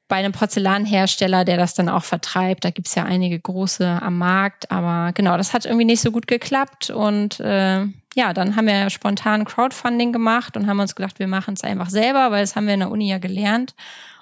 bei 0.10 0.18
einem 0.18 0.34
Porzellanhersteller, 0.34 1.46
der 1.46 1.56
das 1.56 1.74
dann 1.74 1.88
auch 1.88 2.04
vertreibt. 2.04 2.66
Da 2.66 2.72
gibt 2.72 2.88
es 2.88 2.96
ja 2.96 3.06
einige 3.06 3.39
große 3.39 3.88
am 3.88 4.18
Markt, 4.18 4.72
aber 4.72 5.13
genau, 5.13 5.38
das 5.38 5.54
hat 5.54 5.66
irgendwie 5.66 5.86
nicht 5.86 6.01
so 6.01 6.12
gut 6.12 6.28
geklappt. 6.28 6.89
Und 6.89 7.39
äh, 7.39 7.86
ja, 8.16 8.34
dann 8.34 8.56
haben 8.56 8.68
wir 8.68 8.89
spontan 8.89 9.46
Crowdfunding 9.46 10.12
gemacht 10.12 10.58
und 10.58 10.68
haben 10.68 10.80
uns 10.80 10.96
gedacht, 10.96 11.20
wir 11.20 11.28
machen 11.28 11.54
es 11.54 11.63
einfach 11.63 11.89
selber, 11.89 12.32
weil 12.32 12.42
das 12.42 12.56
haben 12.56 12.68
wir 12.68 12.74
in 12.74 12.82
der 12.82 12.92
Uni 12.92 13.10
ja 13.10 13.20
gelernt. 13.20 13.74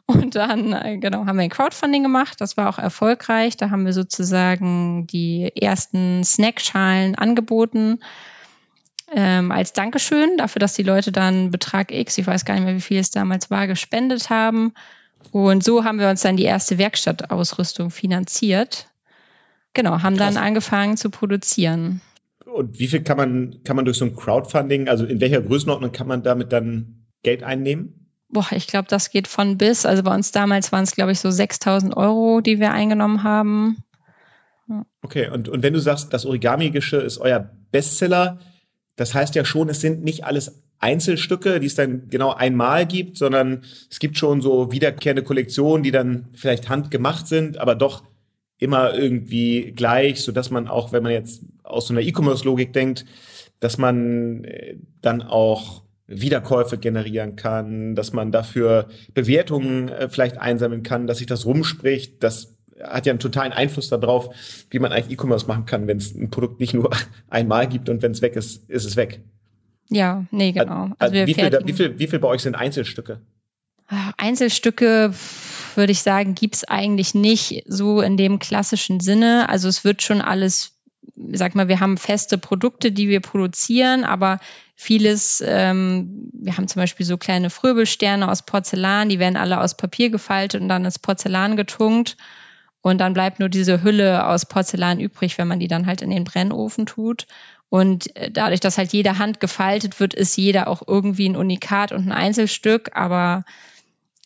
Und 0.08 0.36
dann, 0.36 0.72
äh, 0.72 0.98
genau, 0.98 1.26
haben 1.26 1.36
wir 1.36 1.44
ein 1.44 1.50
Crowdfunding 1.50 2.02
gemacht. 2.02 2.40
Das 2.40 2.56
war 2.56 2.70
auch 2.70 2.80
erfolgreich. 2.80 3.58
Da 3.58 3.70
haben 3.70 3.86
wir 3.86 3.92
sozusagen 3.92 5.06
die 5.06 5.52
ersten 5.54 6.24
Snackschalen 6.24 7.16
angeboten. 7.16 8.00
Ähm, 9.14 9.52
als 9.52 9.74
Dankeschön 9.74 10.38
dafür, 10.38 10.62
dass 10.62 10.74
die 10.74 10.84
Leute 10.84 11.12
dann 11.12 11.52
Betrag 11.52 11.92
X, 11.92 12.18
ich 12.18 12.26
weiß 12.26 12.46
gar 12.46 12.56
nicht 12.56 12.64
mehr, 12.64 12.76
wie 12.76 12.82
viel 12.82 13.00
es 13.00 13.12
damals 13.12 13.52
war, 13.52 13.68
gespendet 13.68 14.30
haben. 14.30 14.74
Und 15.32 15.64
so 15.64 15.84
haben 15.84 16.00
wir 16.00 16.10
uns 16.10 16.22
dann 16.22 16.38
die 16.38 16.44
erste 16.44 16.78
Werkstattausrüstung 16.78 17.90
finanziert. 17.90 18.88
Genau, 19.74 20.02
haben 20.02 20.18
Krass. 20.18 20.34
dann 20.34 20.44
angefangen 20.44 20.96
zu 20.96 21.10
produzieren. 21.10 22.02
Und 22.46 22.80
wie 22.80 22.88
viel 22.88 23.04
kann 23.04 23.18
man, 23.18 23.62
kann 23.66 23.76
man 23.76 23.84
durch 23.84 23.98
so 23.98 24.06
ein 24.06 24.16
Crowdfunding, 24.16 24.88
also 24.88 25.06
in 25.06 25.20
welcher 25.20 25.42
Größenordnung 25.42 25.92
kann 25.92 26.08
man 26.08 26.24
damit 26.24 26.54
dann 26.54 27.06
Geld 27.24 27.44
einnehmen? 27.44 28.07
Boah, 28.30 28.48
ich 28.52 28.68
glaube, 28.68 28.88
das 28.90 29.10
geht 29.10 29.28
von 29.28 29.58
bis. 29.58 29.86
Also 29.86 30.04
bei 30.04 30.14
uns 30.14 30.32
damals 30.32 30.72
waren 30.72 30.84
es, 30.84 30.96
glaube 30.96 31.12
ich, 31.12 31.20
so 31.20 31.32
6000 31.32 31.96
Euro, 31.96 32.42
die 32.42 32.60
wir 32.60 32.72
eingenommen 32.72 33.24
haben. 33.24 33.78
Okay, 35.02 35.30
und, 35.30 35.48
und 35.48 35.64
wenn 35.64 35.74
du 35.74 35.80
sagst, 35.80 36.14
das 36.14 36.26
Origami-Geschirr 36.26 37.04
ist 37.04 37.20
euer 37.20 37.52
Bestseller, 37.72 38.40
das 38.98 39.14
heißt 39.14 39.36
ja 39.36 39.46
schon, 39.46 39.70
es 39.70 39.80
sind 39.80 40.04
nicht 40.04 40.26
alles 40.26 40.64
Einzelstücke, 40.80 41.60
die 41.60 41.68
es 41.68 41.76
dann 41.76 42.10
genau 42.10 42.34
einmal 42.34 42.86
gibt, 42.86 43.18
sondern 43.18 43.64
es 43.90 44.00
gibt 44.00 44.18
schon 44.18 44.42
so 44.42 44.72
wiederkehrende 44.72 45.24
Kollektionen, 45.24 45.84
die 45.84 45.92
dann 45.92 46.28
vielleicht 46.34 46.70
handgemacht 46.70 47.28
sind, 47.28 47.58
aber 47.58 47.76
doch 47.76 48.04
immer 48.60 48.94
irgendwie 48.94 49.72
gleich, 49.72 50.22
so 50.22 50.32
dass 50.32 50.52
man 50.52 50.68
auch, 50.68 50.92
wenn 50.92 51.04
man 51.04 51.12
jetzt 51.12 51.44
aus 51.64 51.88
so 51.88 51.94
einer 51.94 52.02
E-Commerce-Logik 52.02 52.74
denkt, 52.74 53.06
dass 53.60 53.78
man 53.78 54.44
äh, 54.44 54.76
dann 55.02 55.22
auch 55.22 55.84
Wiederkäufe 56.08 56.78
generieren 56.78 57.36
kann, 57.36 57.96
dass 57.96 58.14
man 58.14 58.32
dafür 58.32 58.88
Bewertungen 59.14 59.90
äh, 59.90 60.10
vielleicht 60.10 60.38
einsammeln 60.38 60.84
kann, 60.84 61.06
dass 61.06 61.18
sich 61.18 61.28
das 61.28 61.46
rumspricht. 61.46 62.24
Das 62.24 62.56
hat 62.82 63.06
ja 63.06 63.12
einen 63.12 63.20
totalen 63.20 63.52
Einfluss 63.52 63.90
darauf, 63.90 64.30
wie 64.70 64.80
man 64.80 64.92
eigentlich 64.92 65.20
E-Commerce 65.20 65.48
machen 65.48 65.66
kann, 65.66 65.88
wenn 65.88 65.98
es 65.98 66.16
ein 66.16 66.30
Produkt 66.30 66.60
nicht 66.60 66.74
nur 66.74 66.90
einmal 67.30 67.68
gibt 67.68 67.90
und 67.90 68.02
wenn 68.02 68.12
es 68.12 68.22
weg 68.22 68.36
ist, 68.36 68.70
ist 68.70 68.86
es 68.86 68.96
weg. 68.96 69.22
Ja, 69.90 70.26
nee, 70.32 70.52
genau. 70.52 70.90
Also, 71.00 71.14
wie, 71.14 71.34
viel, 71.34 71.60
wie, 71.64 71.74
viel, 71.74 72.00
wie 72.00 72.08
viel 72.08 72.20
bei 72.20 72.28
euch 72.28 72.42
sind 72.42 72.56
Einzelstücke? 72.56 73.22
Ah, 73.88 74.12
Einzelstücke, 74.18 75.14
würde 75.76 75.92
ich 75.92 76.02
sagen, 76.02 76.36
gibt's 76.36 76.66
eigentlich 76.66 77.16
nicht 77.16 77.64
so 77.68 78.02
in 78.02 78.18
dem 78.18 78.40
klassischen 78.40 79.00
Sinne. 79.00 79.48
Also 79.48 79.70
es 79.70 79.86
wird 79.86 80.02
schon 80.02 80.20
alles 80.20 80.78
sag 81.34 81.56
mal, 81.56 81.68
wir 81.68 81.80
haben 81.80 81.98
feste 81.98 82.38
Produkte, 82.38 82.92
die 82.92 83.08
wir 83.08 83.22
produzieren, 83.22 84.04
aber 84.04 84.40
vieles, 84.80 85.44
ähm, 85.46 86.30
wir 86.34 86.56
haben 86.56 86.68
zum 86.68 86.82
Beispiel 86.82 87.06
so 87.06 87.18
kleine 87.18 87.50
Fröbelsterne 87.50 88.30
aus 88.30 88.44
Porzellan, 88.44 89.10
die 89.10 89.18
werden 89.18 89.36
alle 89.36 89.60
aus 89.60 89.76
Papier 89.76 90.12
gefaltet 90.12 90.62
und 90.62 90.70
dann 90.70 90.86
ins 90.86 91.00
Porzellan 91.00 91.58
getunkt. 91.58 92.16
Und 92.82 93.00
dann 93.00 93.14
bleibt 93.14 93.40
nur 93.40 93.50
diese 93.50 93.82
Hülle 93.84 94.28
aus 94.28 94.46
Porzellan 94.46 95.00
übrig, 95.00 95.40
wenn 95.40 95.48
man 95.48 95.60
die 95.60 95.68
dann 95.68 95.88
halt 95.88 96.04
in 96.04 96.12
den 96.12 96.24
Brennofen 96.24 96.86
tut. 96.86 97.26
Und 97.70 98.16
äh, 98.16 98.30
dadurch, 98.30 98.60
dass 98.60 98.78
halt 98.78 98.94
jede 98.94 99.18
Hand 99.18 99.40
gefaltet 99.40 100.00
wird, 100.00 100.14
ist 100.14 100.38
jeder 100.38 100.68
auch 100.68 100.84
irgendwie 100.88 101.28
ein 101.28 101.36
Unikat 101.36 101.92
und 101.92 102.06
ein 102.08 102.12
Einzelstück. 102.12 102.92
Aber 102.94 103.46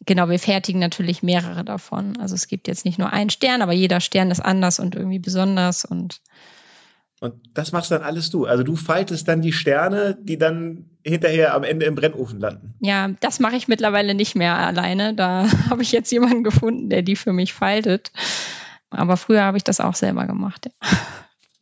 genau, 0.05 0.27
wir 0.27 0.37
fertigen 0.37 0.81
natürlich 0.81 1.23
mehrere 1.23 1.63
davon. 1.63 2.17
Also 2.17 2.35
es 2.35 2.49
gibt 2.49 2.67
jetzt 2.67 2.83
nicht 2.83 2.99
nur 2.99 3.13
einen 3.13 3.29
Stern, 3.29 3.61
aber 3.61 3.71
jeder 3.71 4.01
Stern 4.01 4.29
ist 4.31 4.41
anders 4.41 4.79
und 4.79 4.95
irgendwie 4.95 5.19
besonders 5.19 5.85
und 5.85 6.19
und 7.21 7.35
das 7.53 7.71
machst 7.71 7.91
dann 7.91 8.01
alles 8.01 8.31
du. 8.31 8.45
Also 8.45 8.63
du 8.63 8.75
faltest 8.75 9.27
dann 9.27 9.43
die 9.43 9.53
Sterne, 9.53 10.17
die 10.19 10.39
dann 10.39 10.89
hinterher 11.03 11.53
am 11.53 11.63
Ende 11.63 11.85
im 11.85 11.93
Brennofen 11.93 12.39
landen. 12.39 12.73
Ja, 12.79 13.09
das 13.19 13.39
mache 13.39 13.55
ich 13.55 13.67
mittlerweile 13.67 14.15
nicht 14.15 14.35
mehr 14.35 14.57
alleine. 14.57 15.13
Da 15.13 15.45
habe 15.69 15.83
ich 15.83 15.91
jetzt 15.91 16.11
jemanden 16.11 16.43
gefunden, 16.43 16.89
der 16.89 17.03
die 17.03 17.15
für 17.15 17.31
mich 17.31 17.53
faltet. 17.53 18.11
Aber 18.89 19.17
früher 19.17 19.43
habe 19.43 19.55
ich 19.55 19.63
das 19.63 19.79
auch 19.79 19.93
selber 19.93 20.25
gemacht. 20.25 20.65
Ja. 20.65 20.97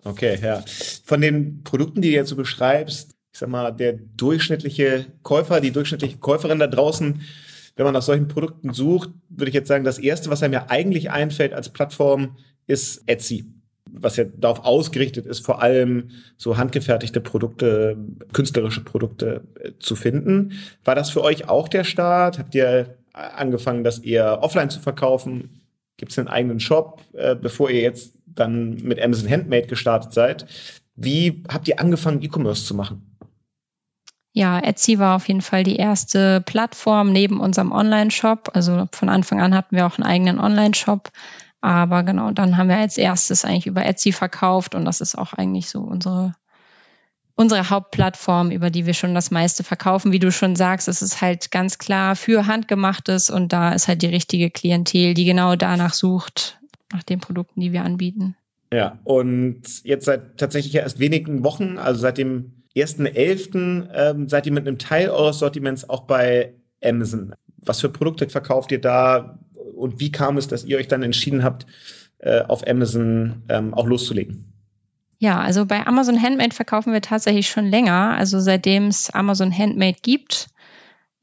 Okay, 0.05 0.39
ja. 0.41 0.63
Von 1.03 1.19
den 1.19 1.61
Produkten, 1.65 2.01
die 2.01 2.11
du 2.11 2.15
jetzt 2.15 2.29
so 2.29 2.37
beschreibst, 2.37 3.11
ich 3.33 3.39
sag 3.39 3.49
mal, 3.49 3.69
der 3.71 3.93
durchschnittliche 4.15 5.07
Käufer, 5.23 5.59
die 5.59 5.71
durchschnittliche 5.71 6.19
Käuferin 6.19 6.59
da 6.59 6.67
draußen, 6.67 7.21
wenn 7.75 7.83
man 7.83 7.93
nach 7.93 8.01
solchen 8.01 8.29
Produkten 8.29 8.73
sucht, 8.73 9.09
würde 9.27 9.49
ich 9.49 9.55
jetzt 9.55 9.67
sagen, 9.67 9.83
das 9.83 9.99
erste, 9.99 10.29
was 10.29 10.41
einem 10.41 10.53
ja 10.53 10.67
eigentlich 10.69 11.11
einfällt 11.11 11.53
als 11.53 11.67
Plattform, 11.67 12.37
ist 12.65 13.03
Etsy 13.07 13.58
was 13.93 14.17
ja 14.17 14.25
darauf 14.25 14.65
ausgerichtet 14.65 15.25
ist, 15.25 15.45
vor 15.45 15.61
allem 15.61 16.09
so 16.37 16.57
handgefertigte 16.57 17.21
Produkte, 17.21 17.97
künstlerische 18.33 18.83
Produkte 18.83 19.43
äh, 19.61 19.71
zu 19.79 19.95
finden. 19.95 20.53
War 20.83 20.95
das 20.95 21.09
für 21.09 21.23
euch 21.23 21.49
auch 21.49 21.67
der 21.67 21.83
Start? 21.83 22.39
Habt 22.39 22.55
ihr 22.55 22.97
angefangen, 23.13 23.83
das 23.83 23.99
eher 23.99 24.43
offline 24.43 24.69
zu 24.69 24.79
verkaufen? 24.79 25.61
Gibt 25.97 26.11
es 26.11 26.19
einen 26.19 26.27
eigenen 26.27 26.59
Shop, 26.59 27.01
äh, 27.13 27.35
bevor 27.35 27.69
ihr 27.69 27.81
jetzt 27.81 28.13
dann 28.25 28.75
mit 28.83 29.01
Amazon 29.01 29.29
Handmade 29.29 29.67
gestartet 29.67 30.13
seid? 30.13 30.45
Wie 30.95 31.43
habt 31.51 31.67
ihr 31.67 31.79
angefangen, 31.79 32.21
E-Commerce 32.21 32.65
zu 32.65 32.75
machen? 32.75 33.09
Ja, 34.31 34.59
Etsy 34.59 34.99
war 34.99 35.15
auf 35.15 35.27
jeden 35.27 35.41
Fall 35.41 35.63
die 35.63 35.75
erste 35.75 36.41
Plattform 36.41 37.11
neben 37.11 37.39
unserem 37.39 37.71
Online-Shop. 37.71 38.51
Also 38.53 38.87
von 38.91 39.09
Anfang 39.09 39.41
an 39.41 39.55
hatten 39.55 39.75
wir 39.75 39.87
auch 39.87 39.97
einen 39.97 40.07
eigenen 40.07 40.39
Online-Shop 40.39 41.09
aber 41.61 42.03
genau, 42.03 42.31
dann 42.31 42.57
haben 42.57 42.69
wir 42.69 42.77
als 42.77 42.97
erstes 42.97 43.43
eigentlich 43.43 43.67
über 43.67 43.85
Etsy 43.85 44.11
verkauft 44.11 44.75
und 44.75 44.85
das 44.85 45.01
ist 45.01 45.17
auch 45.17 45.33
eigentlich 45.33 45.69
so 45.69 45.81
unsere, 45.81 46.33
unsere 47.35 47.69
Hauptplattform, 47.69 48.51
über 48.51 48.69
die 48.69 48.85
wir 48.85 48.93
schon 48.93 49.13
das 49.13 49.31
meiste 49.31 49.63
verkaufen. 49.63 50.11
Wie 50.11 50.19
du 50.19 50.31
schon 50.31 50.55
sagst, 50.55 50.87
es 50.87 51.01
ist 51.01 51.21
halt 51.21 51.51
ganz 51.51 51.77
klar 51.77 52.15
für 52.15 52.47
Handgemachtes 52.47 53.29
und 53.29 53.51
da 53.51 53.73
ist 53.73 53.87
halt 53.87 54.01
die 54.01 54.07
richtige 54.07 54.49
Klientel, 54.49 55.13
die 55.13 55.25
genau 55.25 55.55
danach 55.55 55.93
sucht, 55.93 56.59
nach 56.93 57.03
den 57.03 57.19
Produkten, 57.19 57.59
die 57.59 57.73
wir 57.73 57.83
anbieten. 57.83 58.35
Ja, 58.71 58.99
und 59.03 59.63
jetzt 59.83 60.05
seit 60.05 60.37
tatsächlich 60.37 60.75
erst 60.75 60.99
wenigen 60.99 61.43
Wochen, 61.43 61.77
also 61.77 61.99
seit 61.99 62.17
dem 62.17 62.63
1.11., 62.75 63.89
ähm, 63.93 64.29
seid 64.29 64.45
ihr 64.45 64.53
mit 64.53 64.67
einem 64.67 64.77
Teil 64.77 65.09
eures 65.09 65.39
Sortiments 65.39 65.89
auch 65.89 66.01
bei 66.01 66.53
Amazon. 66.83 67.33
Was 67.57 67.81
für 67.81 67.89
Produkte 67.89 68.29
verkauft 68.29 68.71
ihr 68.71 68.79
da? 68.79 69.39
Und 69.79 69.99
wie 69.99 70.11
kam 70.11 70.37
es, 70.37 70.47
dass 70.47 70.65
ihr 70.65 70.77
euch 70.77 70.87
dann 70.87 71.03
entschieden 71.03 71.43
habt, 71.43 71.65
äh, 72.19 72.41
auf 72.41 72.67
Amazon 72.67 73.43
ähm, 73.49 73.73
auch 73.73 73.85
loszulegen? 73.85 74.53
Ja, 75.17 75.39
also 75.39 75.65
bei 75.65 75.85
Amazon 75.85 76.21
Handmade 76.21 76.55
verkaufen 76.55 76.93
wir 76.93 77.01
tatsächlich 77.01 77.49
schon 77.49 77.65
länger, 77.65 78.15
also 78.17 78.39
seitdem 78.39 78.87
es 78.87 79.09
Amazon 79.09 79.55
Handmade 79.55 79.97
gibt. 80.01 80.47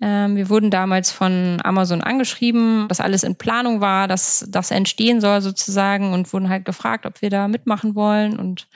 Ähm, 0.02 0.36
wir 0.36 0.50
wurden 0.50 0.70
damals 0.70 1.10
von 1.10 1.58
Amazon 1.64 2.02
angeschrieben, 2.02 2.88
dass 2.88 3.00
alles 3.00 3.22
in 3.22 3.36
Planung 3.36 3.80
war, 3.80 4.06
dass 4.06 4.46
das 4.50 4.70
entstehen 4.70 5.22
soll 5.22 5.40
sozusagen 5.40 6.12
und 6.12 6.30
wurden 6.32 6.50
halt 6.50 6.66
gefragt, 6.66 7.06
ob 7.06 7.22
wir 7.22 7.30
da 7.30 7.48
mitmachen 7.48 7.94
wollen 7.94 8.38
und 8.38 8.68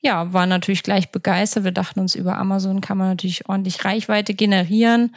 ja, 0.00 0.32
waren 0.32 0.48
natürlich 0.48 0.82
gleich 0.82 1.10
begeistert. 1.10 1.64
Wir 1.64 1.72
dachten 1.72 2.00
uns, 2.00 2.14
über 2.14 2.36
Amazon 2.36 2.80
kann 2.80 2.98
man 2.98 3.08
natürlich 3.08 3.48
ordentlich 3.48 3.84
Reichweite 3.84 4.34
generieren 4.34 5.14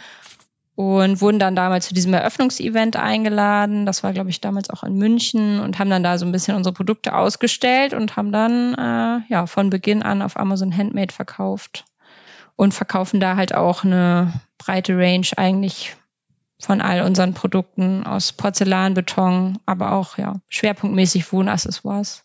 und 0.75 1.21
wurden 1.21 1.39
dann 1.39 1.55
damals 1.55 1.87
zu 1.87 1.93
diesem 1.93 2.13
Eröffnungsevent 2.13 2.97
eingeladen. 2.97 3.85
Das 3.85 4.03
war, 4.03 4.11
glaube 4.11 4.29
ich, 4.29 4.41
damals 4.41 4.69
auch 4.69 4.83
in 4.83 4.97
München 4.97 5.59
und 5.59 5.79
haben 5.79 5.89
dann 5.89 6.03
da 6.03 6.17
so 6.17 6.25
ein 6.25 6.33
bisschen 6.33 6.55
unsere 6.55 6.73
Produkte 6.73 7.15
ausgestellt 7.15 7.93
und 7.93 8.17
haben 8.17 8.31
dann 8.31 8.73
äh, 8.73 9.21
ja 9.29 9.45
von 9.47 9.69
Beginn 9.69 10.03
an 10.03 10.21
auf 10.21 10.37
Amazon 10.37 10.75
Handmade 10.75 11.13
verkauft 11.13 11.85
und 12.57 12.73
verkaufen 12.73 13.19
da 13.19 13.37
halt 13.37 13.55
auch 13.55 13.83
eine 13.83 14.33
breite 14.57 14.97
Range 14.97 15.27
eigentlich 15.37 15.95
von 16.59 16.81
all 16.81 17.01
unseren 17.01 17.33
Produkten 17.33 18.05
aus 18.05 18.33
Porzellan, 18.33 18.93
Beton, 18.93 19.59
aber 19.65 19.93
auch 19.93 20.17
ja 20.17 20.41
schwerpunktmäßig 20.49 21.31
Wohnaccessoires. 21.31 22.24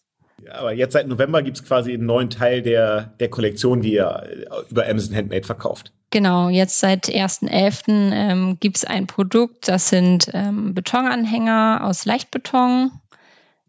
Aber 0.53 0.73
jetzt 0.73 0.93
seit 0.93 1.09
November 1.09 1.43
gibt 1.43 1.59
es 1.59 1.65
quasi 1.65 1.93
einen 1.93 2.07
neuen 2.07 2.31
Teil 2.31 2.63
der, 2.63 3.15
der 3.21 3.29
Kollektion, 3.29 3.81
die 3.83 3.95
ihr 3.95 4.29
über 4.71 4.89
Amazon 4.89 5.17
Handmade 5.17 5.45
verkauft. 5.45 5.93
Genau, 6.11 6.49
jetzt 6.49 6.81
seit 6.81 7.07
1.11. 7.07 8.13
Ähm, 8.13 8.57
gibt 8.59 8.79
es 8.79 8.85
ein 8.85 9.07
Produkt, 9.07 9.69
das 9.69 9.89
sind 9.89 10.29
ähm, 10.33 10.75
Betonanhänger 10.75 11.83
aus 11.85 12.05
Leichtbeton. 12.05 12.91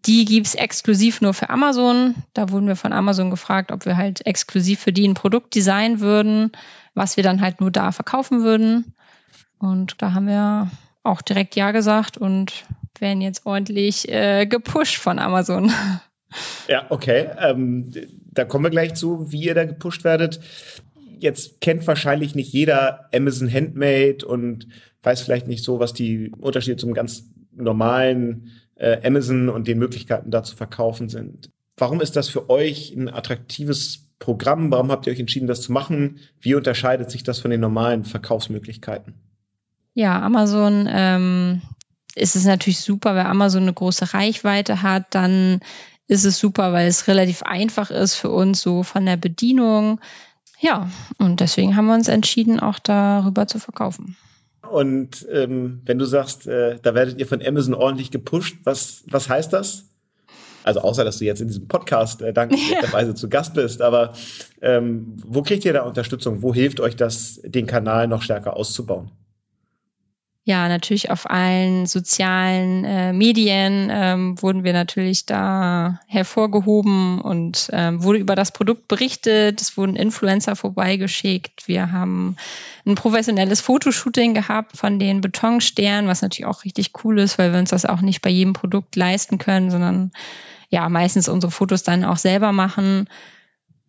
Die 0.05 0.25
gibt 0.25 0.47
es 0.47 0.55
exklusiv 0.55 1.21
nur 1.21 1.35
für 1.35 1.51
Amazon. 1.51 2.15
Da 2.33 2.49
wurden 2.49 2.67
wir 2.67 2.75
von 2.75 2.93
Amazon 2.93 3.29
gefragt, 3.29 3.71
ob 3.71 3.85
wir 3.85 3.97
halt 3.97 4.25
exklusiv 4.25 4.79
für 4.79 4.91
die 4.91 5.07
ein 5.07 5.13
Produkt 5.13 5.53
designen 5.53 5.99
würden, 5.99 6.51
was 6.95 7.17
wir 7.17 7.23
dann 7.23 7.41
halt 7.41 7.61
nur 7.61 7.69
da 7.69 7.91
verkaufen 7.91 8.43
würden. 8.43 8.95
Und 9.59 10.01
da 10.01 10.13
haben 10.13 10.27
wir 10.27 10.71
auch 11.03 11.21
direkt 11.21 11.55
Ja 11.55 11.71
gesagt 11.71 12.17
und 12.17 12.65
werden 12.97 13.21
jetzt 13.21 13.45
ordentlich 13.45 14.09
äh, 14.09 14.47
gepusht 14.47 14.97
von 14.97 15.19
Amazon. 15.19 15.71
Ja, 16.67 16.85
okay. 16.89 17.27
Ähm, 17.39 17.91
da 18.31 18.45
kommen 18.45 18.65
wir 18.65 18.69
gleich 18.69 18.93
zu, 18.93 19.31
wie 19.31 19.43
ihr 19.43 19.55
da 19.55 19.65
gepusht 19.65 20.03
werdet 20.03 20.39
jetzt 21.21 21.61
kennt 21.61 21.85
wahrscheinlich 21.87 22.35
nicht 22.35 22.51
jeder 22.51 23.07
Amazon 23.13 23.51
Handmade 23.51 24.25
und 24.25 24.67
weiß 25.03 25.21
vielleicht 25.21 25.47
nicht 25.47 25.63
so, 25.63 25.79
was 25.79 25.93
die 25.93 26.31
Unterschiede 26.39 26.77
zum 26.77 26.93
ganz 26.93 27.29
normalen 27.55 28.51
äh, 28.75 29.05
Amazon 29.05 29.49
und 29.49 29.67
den 29.67 29.77
Möglichkeiten 29.77 30.31
da 30.31 30.43
zu 30.43 30.55
verkaufen 30.55 31.09
sind. 31.09 31.49
Warum 31.77 32.01
ist 32.01 32.15
das 32.15 32.27
für 32.27 32.49
euch 32.49 32.93
ein 32.95 33.09
attraktives 33.09 34.07
Programm? 34.19 34.71
Warum 34.71 34.91
habt 34.91 35.07
ihr 35.07 35.13
euch 35.13 35.19
entschieden, 35.19 35.47
das 35.47 35.61
zu 35.61 35.71
machen? 35.71 36.19
Wie 36.39 36.55
unterscheidet 36.55 37.09
sich 37.09 37.23
das 37.23 37.39
von 37.39 37.51
den 37.51 37.61
normalen 37.61 38.03
Verkaufsmöglichkeiten? 38.03 39.13
Ja, 39.93 40.21
Amazon 40.21 40.87
ähm, 40.89 41.61
ist 42.15 42.35
es 42.35 42.45
natürlich 42.45 42.79
super, 42.79 43.15
weil 43.15 43.25
Amazon 43.25 43.63
eine 43.63 43.73
große 43.73 44.13
Reichweite 44.13 44.81
hat. 44.81 45.05
Dann 45.11 45.59
ist 46.11 46.25
es 46.25 46.37
super, 46.37 46.73
weil 46.73 46.89
es 46.89 47.07
relativ 47.07 47.41
einfach 47.43 47.89
ist 47.89 48.15
für 48.15 48.29
uns 48.29 48.61
so 48.61 48.83
von 48.83 49.05
der 49.05 49.15
Bedienung. 49.15 50.01
Ja, 50.59 50.91
und 51.17 51.39
deswegen 51.39 51.77
haben 51.77 51.85
wir 51.85 51.93
uns 51.93 52.09
entschieden, 52.09 52.59
auch 52.59 52.79
darüber 52.79 53.47
zu 53.47 53.59
verkaufen. 53.59 54.17
Und 54.69 55.25
ähm, 55.31 55.81
wenn 55.85 55.99
du 55.99 56.05
sagst, 56.05 56.47
äh, 56.47 56.77
da 56.81 56.95
werdet 56.95 57.17
ihr 57.17 57.27
von 57.27 57.41
Amazon 57.41 57.73
ordentlich 57.73 58.11
gepusht, 58.11 58.57
was, 58.65 59.05
was 59.09 59.29
heißt 59.29 59.53
das? 59.53 59.85
Also 60.65 60.81
außer, 60.81 61.05
dass 61.05 61.19
du 61.19 61.25
jetzt 61.25 61.39
in 61.39 61.47
diesem 61.47 61.69
Podcast 61.69 62.21
äh, 62.21 62.33
dankenswerterweise 62.33 63.11
ja. 63.11 63.15
zu 63.15 63.29
Gast 63.29 63.53
bist, 63.53 63.81
aber 63.81 64.11
ähm, 64.61 65.15
wo 65.25 65.43
kriegt 65.43 65.63
ihr 65.63 65.71
da 65.71 65.83
Unterstützung? 65.83 66.41
Wo 66.41 66.53
hilft 66.53 66.81
euch 66.81 66.97
das, 66.97 67.39
den 67.45 67.67
Kanal 67.67 68.09
noch 68.09 68.21
stärker 68.21 68.57
auszubauen? 68.57 69.11
Ja, 70.43 70.67
natürlich 70.67 71.11
auf 71.11 71.29
allen 71.29 71.85
sozialen 71.85 72.83
äh, 72.83 73.13
Medien 73.13 73.89
ähm, 73.91 74.41
wurden 74.41 74.63
wir 74.63 74.73
natürlich 74.73 75.27
da 75.27 75.99
hervorgehoben 76.07 77.21
und 77.21 77.69
ähm, 77.71 78.03
wurde 78.03 78.17
über 78.17 78.35
das 78.35 78.51
Produkt 78.51 78.87
berichtet. 78.87 79.61
Es 79.61 79.77
wurden 79.77 79.95
Influencer 79.95 80.55
vorbeigeschickt. 80.55 81.67
Wir 81.67 81.91
haben 81.91 82.37
ein 82.87 82.95
professionelles 82.95 83.61
Fotoshooting 83.61 84.33
gehabt 84.33 84.77
von 84.77 84.97
den 84.97 85.21
Betonsternen, 85.21 86.07
was 86.07 86.23
natürlich 86.23 86.47
auch 86.47 86.63
richtig 86.63 86.91
cool 87.03 87.19
ist, 87.19 87.37
weil 87.37 87.51
wir 87.51 87.59
uns 87.59 87.69
das 87.69 87.85
auch 87.85 88.01
nicht 88.01 88.23
bei 88.23 88.31
jedem 88.31 88.53
Produkt 88.53 88.95
leisten 88.95 89.37
können, 89.37 89.69
sondern 89.69 90.11
ja, 90.69 90.89
meistens 90.89 91.29
unsere 91.29 91.51
Fotos 91.51 91.83
dann 91.83 92.03
auch 92.03 92.17
selber 92.17 92.51
machen. 92.51 93.07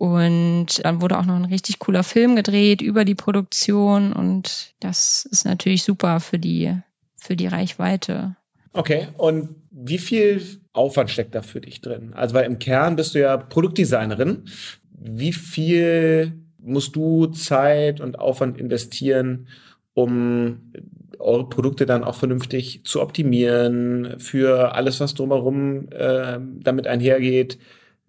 Und 0.02 0.84
dann 0.84 1.00
wurde 1.00 1.16
auch 1.16 1.26
noch 1.26 1.36
ein 1.36 1.44
richtig 1.44 1.78
cooler 1.78 2.02
Film 2.02 2.34
gedreht 2.34 2.82
über 2.82 3.04
die 3.04 3.14
Produktion 3.14 4.12
und 4.12 4.74
das 4.80 5.28
ist 5.30 5.44
natürlich 5.44 5.84
super 5.84 6.18
für 6.18 6.40
die, 6.40 6.76
für 7.14 7.36
die 7.36 7.46
Reichweite. 7.46 8.34
Okay, 8.72 9.06
und 9.16 9.50
wie 9.70 9.98
viel 9.98 10.42
Aufwand 10.72 11.08
steckt 11.08 11.36
da 11.36 11.42
für 11.42 11.60
dich 11.60 11.82
drin? 11.82 12.14
Also, 12.14 12.34
weil 12.34 12.46
im 12.46 12.58
Kern 12.58 12.96
bist 12.96 13.14
du 13.14 13.20
ja 13.20 13.36
Produktdesignerin. 13.36 14.46
Wie 14.90 15.32
viel 15.32 16.32
musst 16.58 16.96
du 16.96 17.26
Zeit 17.26 18.00
und 18.00 18.18
Aufwand 18.18 18.58
investieren, 18.58 19.46
um 19.94 20.72
eure 21.20 21.48
Produkte 21.48 21.86
dann 21.86 22.02
auch 22.02 22.16
vernünftig 22.16 22.82
zu 22.82 23.00
optimieren 23.00 24.16
für 24.18 24.74
alles, 24.74 24.98
was 24.98 25.14
drumherum 25.14 25.90
äh, 25.92 26.40
damit 26.40 26.88
einhergeht? 26.88 27.60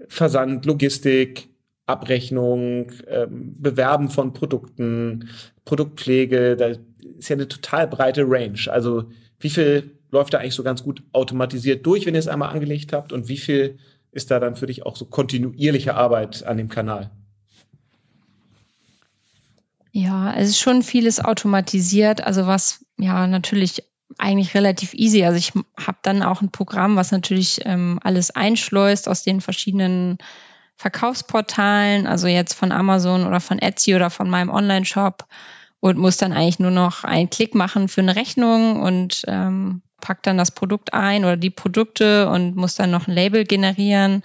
Versand, 0.08 0.66
Logistik, 0.66 1.53
Abrechnung, 1.86 2.92
ähm, 3.08 3.56
Bewerben 3.60 4.10
von 4.10 4.34
Produkten, 4.34 5.30
Produktpflege, 5.66 6.56
da 6.56 6.68
ist 6.68 7.30
ja 7.30 7.36
eine 7.36 7.48
total 7.48 7.88
breite 7.88 8.24
Range. 8.28 8.60
Also 8.70 9.06
wie 9.40 9.50
viel 9.50 9.92
läuft 10.12 10.34
da 10.34 10.38
eigentlich 10.38 10.56
so 10.56 10.64
ganz 10.64 10.84
gut 10.84 11.04
automatisiert 11.12 11.86
durch, 11.86 12.06
wenn 12.06 12.14
ihr 12.14 12.20
es 12.20 12.28
einmal 12.28 12.50
angelegt 12.50 12.94
habt 12.94 13.12
und 13.12 13.28
wie 13.28 13.38
viel 13.38 13.78
ist 14.12 14.32
da 14.32 14.40
dann 14.40 14.56
für 14.56 14.68
dich 14.68 14.86
auch 14.86 14.96
so 14.96 15.06
kontinuierliche 15.06 15.96
Arbeit 15.96 16.44
an 16.46 16.58
dem 16.58 16.70
Kanal? 16.70 17.10
Ja, 19.92 20.34
es 20.34 20.50
ist 20.50 20.60
schon 20.60 20.82
vieles 20.84 21.20
automatisiert, 21.20 22.24
also 22.24 22.48
was 22.48 22.84
ja 22.98 23.28
natürlich 23.28 23.84
eigentlich 24.18 24.56
relativ 24.56 24.94
easy. 24.94 25.24
Also 25.24 25.38
ich 25.38 25.52
habe 25.78 25.98
dann 26.02 26.24
auch 26.24 26.42
ein 26.42 26.52
Programm, 26.52 26.96
was 26.96 27.12
natürlich 27.12 27.62
ähm, 27.66 28.00
alles 28.04 28.32
einschleust 28.32 29.08
aus 29.08 29.24
den 29.24 29.42
verschiedenen 29.42 30.18
Verkaufsportalen, 30.76 32.08
also 32.08 32.28
jetzt 32.28 32.54
von 32.54 32.72
Amazon 32.72 33.26
oder 33.26 33.40
von 33.40 33.60
Etsy 33.60 33.96
oder 33.96 34.10
von 34.10 34.30
meinem 34.30 34.50
Online-Shop 34.50 35.26
und 35.80 35.98
muss 35.98 36.18
dann 36.18 36.34
eigentlich 36.34 36.60
nur 36.60 36.72
noch 36.72 37.04
einen 37.04 37.30
Klick 37.30 37.56
machen 37.56 37.88
für 37.88 38.02
eine 38.02 38.16
Rechnung 38.16 38.82
und 38.82 39.24
ähm, 39.28 39.82
packt 40.02 40.28
dann 40.28 40.38
das 40.38 40.52
Produkt 40.52 40.94
ein 40.94 41.24
oder 41.24 41.38
die 41.38 41.50
Produkte 41.50 42.30
und 42.30 42.56
muss 42.56 42.76
dann 42.76 42.92
noch 42.92 43.08
ein 43.08 43.14
Label 43.14 43.46
generieren 43.46 44.24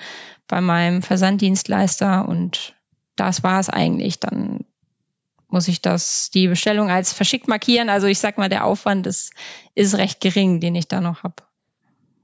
bei 0.48 0.60
meinem 0.60 1.02
Versanddienstleister 1.02 2.28
und 2.28 2.74
das 3.16 3.42
war 3.42 3.60
es 3.60 3.68
eigentlich. 3.68 4.18
Dann 4.18 4.64
muss 5.48 5.68
ich 5.68 5.80
das, 5.80 6.30
die 6.30 6.48
Bestellung 6.48 6.90
als 6.90 7.12
verschickt 7.12 7.48
markieren. 7.48 7.88
Also 7.90 8.06
ich 8.06 8.18
sag 8.18 8.38
mal, 8.38 8.48
der 8.48 8.64
Aufwand 8.64 9.06
ist, 9.06 9.32
ist 9.74 9.96
recht 9.96 10.20
gering, 10.20 10.60
den 10.60 10.74
ich 10.74 10.88
da 10.88 11.00
noch 11.00 11.22
habe. 11.22 11.42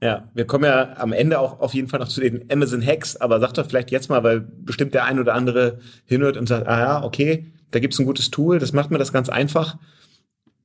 Ja, 0.01 0.29
wir 0.33 0.45
kommen 0.45 0.65
ja 0.65 0.97
am 0.97 1.13
Ende 1.13 1.39
auch 1.39 1.59
auf 1.59 1.73
jeden 1.73 1.87
Fall 1.87 1.99
noch 1.99 2.07
zu 2.07 2.21
den 2.21 2.51
Amazon 2.51 2.85
Hacks, 2.85 3.15
aber 3.15 3.39
sag 3.39 3.53
doch 3.53 3.65
vielleicht 3.65 3.91
jetzt 3.91 4.09
mal, 4.09 4.23
weil 4.23 4.41
bestimmt 4.41 4.93
der 4.93 5.05
ein 5.05 5.19
oder 5.19 5.33
andere 5.33 5.79
hinhört 6.05 6.37
und 6.37 6.47
sagt, 6.47 6.67
ah 6.67 6.79
ja, 6.79 7.03
okay, 7.03 7.45
da 7.71 7.79
gibt's 7.79 7.99
ein 7.99 8.05
gutes 8.05 8.29
Tool, 8.29 8.59
das 8.59 8.73
macht 8.73 8.91
mir 8.91 8.97
das 8.97 9.13
ganz 9.13 9.29
einfach. 9.29 9.77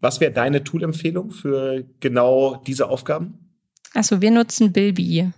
Was 0.00 0.20
wäre 0.20 0.32
deine 0.32 0.64
Tool-Empfehlung 0.64 1.30
für 1.30 1.84
genau 2.00 2.62
diese 2.66 2.88
Aufgaben? 2.88 3.50
Also 3.94 4.20
wir 4.20 4.30
nutzen 4.30 4.72
Bilby. 4.72 5.30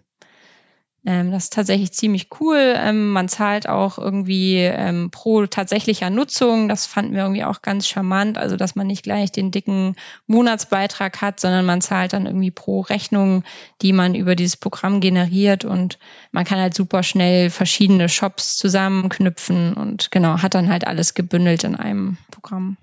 Ähm, 1.05 1.33
das 1.33 1.45
ist 1.45 1.53
tatsächlich 1.53 1.93
ziemlich 1.93 2.29
cool. 2.41 2.75
Ähm, 2.77 3.11
man 3.11 3.29
zahlt 3.29 3.69
auch 3.69 3.99
irgendwie 3.99 4.59
ähm, 4.59 5.11
pro 5.11 5.47
tatsächlicher 5.47 6.11
Nutzung. 6.11 6.69
Das 6.69 6.87
fanden 6.87 7.15
wir 7.15 7.23
irgendwie 7.23 7.45
auch 7.45 7.61
ganz 7.61 7.89
charmant. 7.89 8.39
Also, 8.39 8.57
dass 8.57 8.77
man 8.77 8.87
nicht 8.87 9.03
gleich 9.03 9.33
den 9.33 9.51
dicken 9.51 9.97
Monatsbeitrag 10.29 11.21
hat, 11.21 11.41
sondern 11.41 11.67
man 11.67 11.81
zahlt 11.81 12.13
dann 12.13 12.27
irgendwie 12.27 12.53
pro 12.53 12.81
Rechnung, 12.81 13.43
die 13.83 13.93
man 13.93 14.15
über 14.15 14.37
dieses 14.37 14.57
Programm 14.57 15.01
generiert. 15.01 15.65
Und 15.65 15.99
man 16.31 16.45
kann 16.45 16.61
halt 16.61 16.75
super 16.75 17.03
schnell 17.03 17.51
verschiedene 17.51 18.09
Shops 18.09 18.57
zusammenknüpfen 18.57 19.75
und 19.75 20.13
genau, 20.13 20.41
hat 20.41 20.55
dann 20.55 20.69
halt 20.69 20.87
alles 20.87 21.15
gebündelt 21.15 21.65
in 21.65 21.75
einem 21.75 22.17
Programm. 22.31 22.77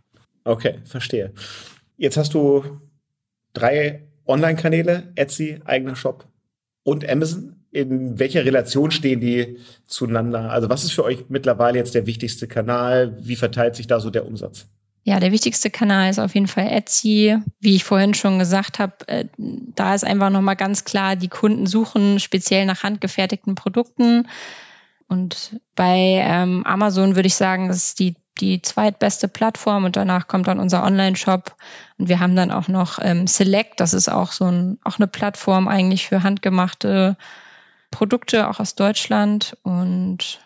Okay, 0.44 0.80
verstehe. 0.84 1.34
Jetzt 1.96 2.18
hast 2.18 2.34
du 2.34 2.82
drei 3.54 4.08
Online-Kanäle, 4.26 5.14
Etsy, 5.16 5.60
eigener 5.64 5.96
Shop 5.96 6.28
und 6.84 7.08
Amazon 7.08 7.59
in 7.72 8.18
welcher 8.20 8.46
Relation 8.46 8.92
stehen 8.92 9.20
die 9.20 9.58
zueinander? 9.86 10.52
Also 10.52 10.70
was 10.70 10.84
ist 10.84 10.92
für 10.92 11.04
euch 11.04 11.26
mittlerweile 11.30 11.78
jetzt 11.78 11.96
der 11.96 12.06
wichtigste 12.06 12.48
Kanal? 12.48 13.18
Wie 13.20 13.36
verteilt 13.36 13.76
sich 13.76 13.88
da 13.88 14.00
so 14.00 14.10
der 14.10 14.26
Umsatz? 14.26 14.68
Ja, 15.04 15.20
der 15.20 15.32
wichtigste 15.32 15.70
Kanal 15.70 16.10
ist 16.10 16.20
auf 16.20 16.36
jeden 16.36 16.48
Fall 16.48 16.68
Etsy. 16.68 17.38
Wie 17.60 17.76
ich 17.76 17.84
vorhin 17.84 18.14
schon 18.14 18.38
gesagt 18.38 18.80
habe, 18.80 19.08
äh, 19.08 19.26
da 19.38 19.96
ist 19.96 20.04
einfach 20.04 20.30
nochmal 20.30 20.56
ganz 20.56 20.84
klar, 20.84 21.16
die 21.16 21.30
Kunden 21.30 21.68
suchen 21.68 22.20
speziell 22.20 22.66
nach 22.66 22.84
handgefertigten 22.84 23.56
Produkten. 23.56 24.28
Und 25.08 25.60
bei 25.76 26.22
ähm, 26.24 26.64
Amazon 26.66 27.16
würde 27.16 27.28
ich 27.28 27.36
sagen, 27.36 27.70
das 27.70 27.78
ist 27.78 28.00
die, 28.00 28.16
die 28.40 28.62
zweitbeste 28.62 29.28
Plattform 29.28 29.86
und 29.86 29.96
danach 29.96 30.28
kommt 30.28 30.48
dann 30.48 30.60
unser 30.60 30.84
Online-Shop. 30.84 31.56
Und 31.98 32.10
wir 32.10 32.20
haben 32.20 32.36
dann 32.36 32.52
auch 32.52 32.68
noch 32.68 33.00
ähm, 33.02 33.26
Select, 33.26 33.80
das 33.80 33.94
ist 33.94 34.10
auch 34.10 34.32
so 34.32 34.46
ein, 34.46 34.78
auch 34.84 35.00
eine 35.00 35.08
Plattform 35.08 35.68
eigentlich 35.68 36.08
für 36.08 36.22
handgemachte 36.22 37.18
Produkte, 37.92 38.50
auch 38.50 38.60
aus 38.60 38.76
Deutschland. 38.76 39.58
Und 39.64 40.40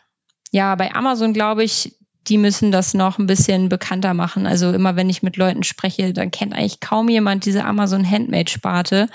ja, 0.52 0.76
bei 0.76 0.94
Amazon 0.94 1.34
glaube 1.34 1.64
ich, 1.64 1.96
die 2.28 2.38
müssen 2.38 2.72
das 2.72 2.94
noch 2.94 3.20
ein 3.20 3.28
bisschen 3.28 3.70
bekannter 3.70 4.14
machen. 4.14 4.48
Also 4.48 4.72
immer 4.72 4.96
wenn 4.96 5.10
ich 5.10 5.24
mit 5.24 5.36
Leuten 5.36 5.64
spreche, 5.64 6.14
dann 6.14 6.32
kennt 6.32 6.54
eigentlich 6.54 6.80
kaum 6.80 7.10
jemand 7.10 7.46
diese 7.46 7.66
Amazon 7.66 8.10
Handmade-Sparte. 8.10 9.10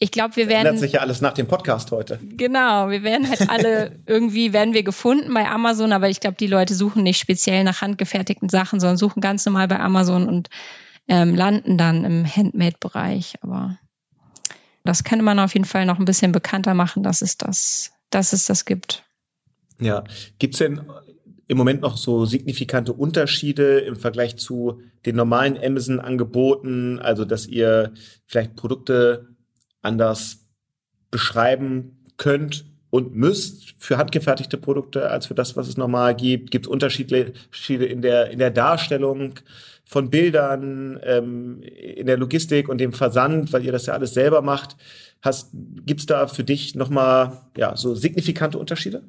Ich 0.00 0.12
glaube, 0.12 0.36
wir 0.36 0.48
werden. 0.48 0.66
Ändert 0.66 0.78
sich 0.78 0.92
ja 0.92 1.00
alles 1.00 1.20
nach 1.20 1.32
dem 1.32 1.48
Podcast 1.48 1.90
heute. 1.90 2.20
Genau, 2.22 2.88
wir 2.88 3.02
werden 3.02 3.28
halt 3.28 3.50
alle 3.50 3.98
irgendwie 4.06 4.52
werden 4.52 4.72
wir 4.72 4.84
gefunden 4.84 5.34
bei 5.34 5.48
Amazon, 5.48 5.92
aber 5.92 6.08
ich 6.08 6.20
glaube, 6.20 6.36
die 6.38 6.46
Leute 6.46 6.74
suchen 6.74 7.02
nicht 7.02 7.18
speziell 7.18 7.64
nach 7.64 7.82
handgefertigten 7.82 8.48
Sachen, 8.48 8.78
sondern 8.78 8.96
suchen 8.96 9.20
ganz 9.20 9.44
normal 9.44 9.66
bei 9.66 9.80
Amazon 9.80 10.28
und 10.28 10.48
ähm, 11.08 11.34
landen 11.34 11.76
dann 11.76 12.04
im 12.04 12.24
Handmade-Bereich. 12.24 13.34
Aber 13.42 13.78
das 14.84 15.04
könnte 15.04 15.24
man 15.24 15.38
auf 15.38 15.54
jeden 15.54 15.66
Fall 15.66 15.86
noch 15.86 15.98
ein 15.98 16.04
bisschen 16.04 16.32
bekannter 16.32 16.74
machen, 16.74 17.02
dass 17.02 17.22
es 17.22 17.36
das, 17.36 17.92
dass 18.10 18.32
es 18.32 18.46
das 18.46 18.64
gibt. 18.64 19.04
Ja, 19.80 20.04
gibt 20.38 20.54
es 20.54 20.58
denn 20.58 20.80
im 21.46 21.56
Moment 21.56 21.80
noch 21.80 21.96
so 21.96 22.26
signifikante 22.26 22.92
Unterschiede 22.92 23.80
im 23.80 23.96
Vergleich 23.96 24.36
zu 24.36 24.82
den 25.06 25.16
normalen 25.16 25.56
Amazon-Angeboten? 25.56 26.98
Also, 26.98 27.24
dass 27.24 27.46
ihr 27.46 27.92
vielleicht 28.26 28.56
Produkte 28.56 29.28
anders 29.82 30.46
beschreiben 31.10 32.04
könnt 32.16 32.66
und 32.90 33.14
müsst 33.14 33.74
für 33.78 33.98
handgefertigte 33.98 34.56
Produkte 34.56 35.10
als 35.10 35.26
für 35.26 35.34
das, 35.34 35.56
was 35.56 35.68
es 35.68 35.76
normal 35.76 36.14
gibt? 36.14 36.50
Gibt 36.50 36.66
es 36.66 36.70
Unterschiede 36.70 37.34
in 37.84 38.02
der, 38.02 38.30
in 38.30 38.38
der 38.38 38.50
Darstellung? 38.50 39.34
von 39.88 40.10
Bildern, 40.10 41.00
ähm, 41.02 41.62
in 41.62 42.06
der 42.06 42.18
Logistik 42.18 42.68
und 42.68 42.76
dem 42.76 42.92
Versand, 42.92 43.54
weil 43.54 43.64
ihr 43.64 43.72
das 43.72 43.86
ja 43.86 43.94
alles 43.94 44.12
selber 44.12 44.42
macht. 44.42 44.76
Hast, 45.22 45.48
gibt's 45.54 46.04
da 46.04 46.26
für 46.26 46.44
dich 46.44 46.74
nochmal 46.74 47.38
ja, 47.56 47.74
so 47.74 47.94
signifikante 47.94 48.58
Unterschiede? 48.58 49.02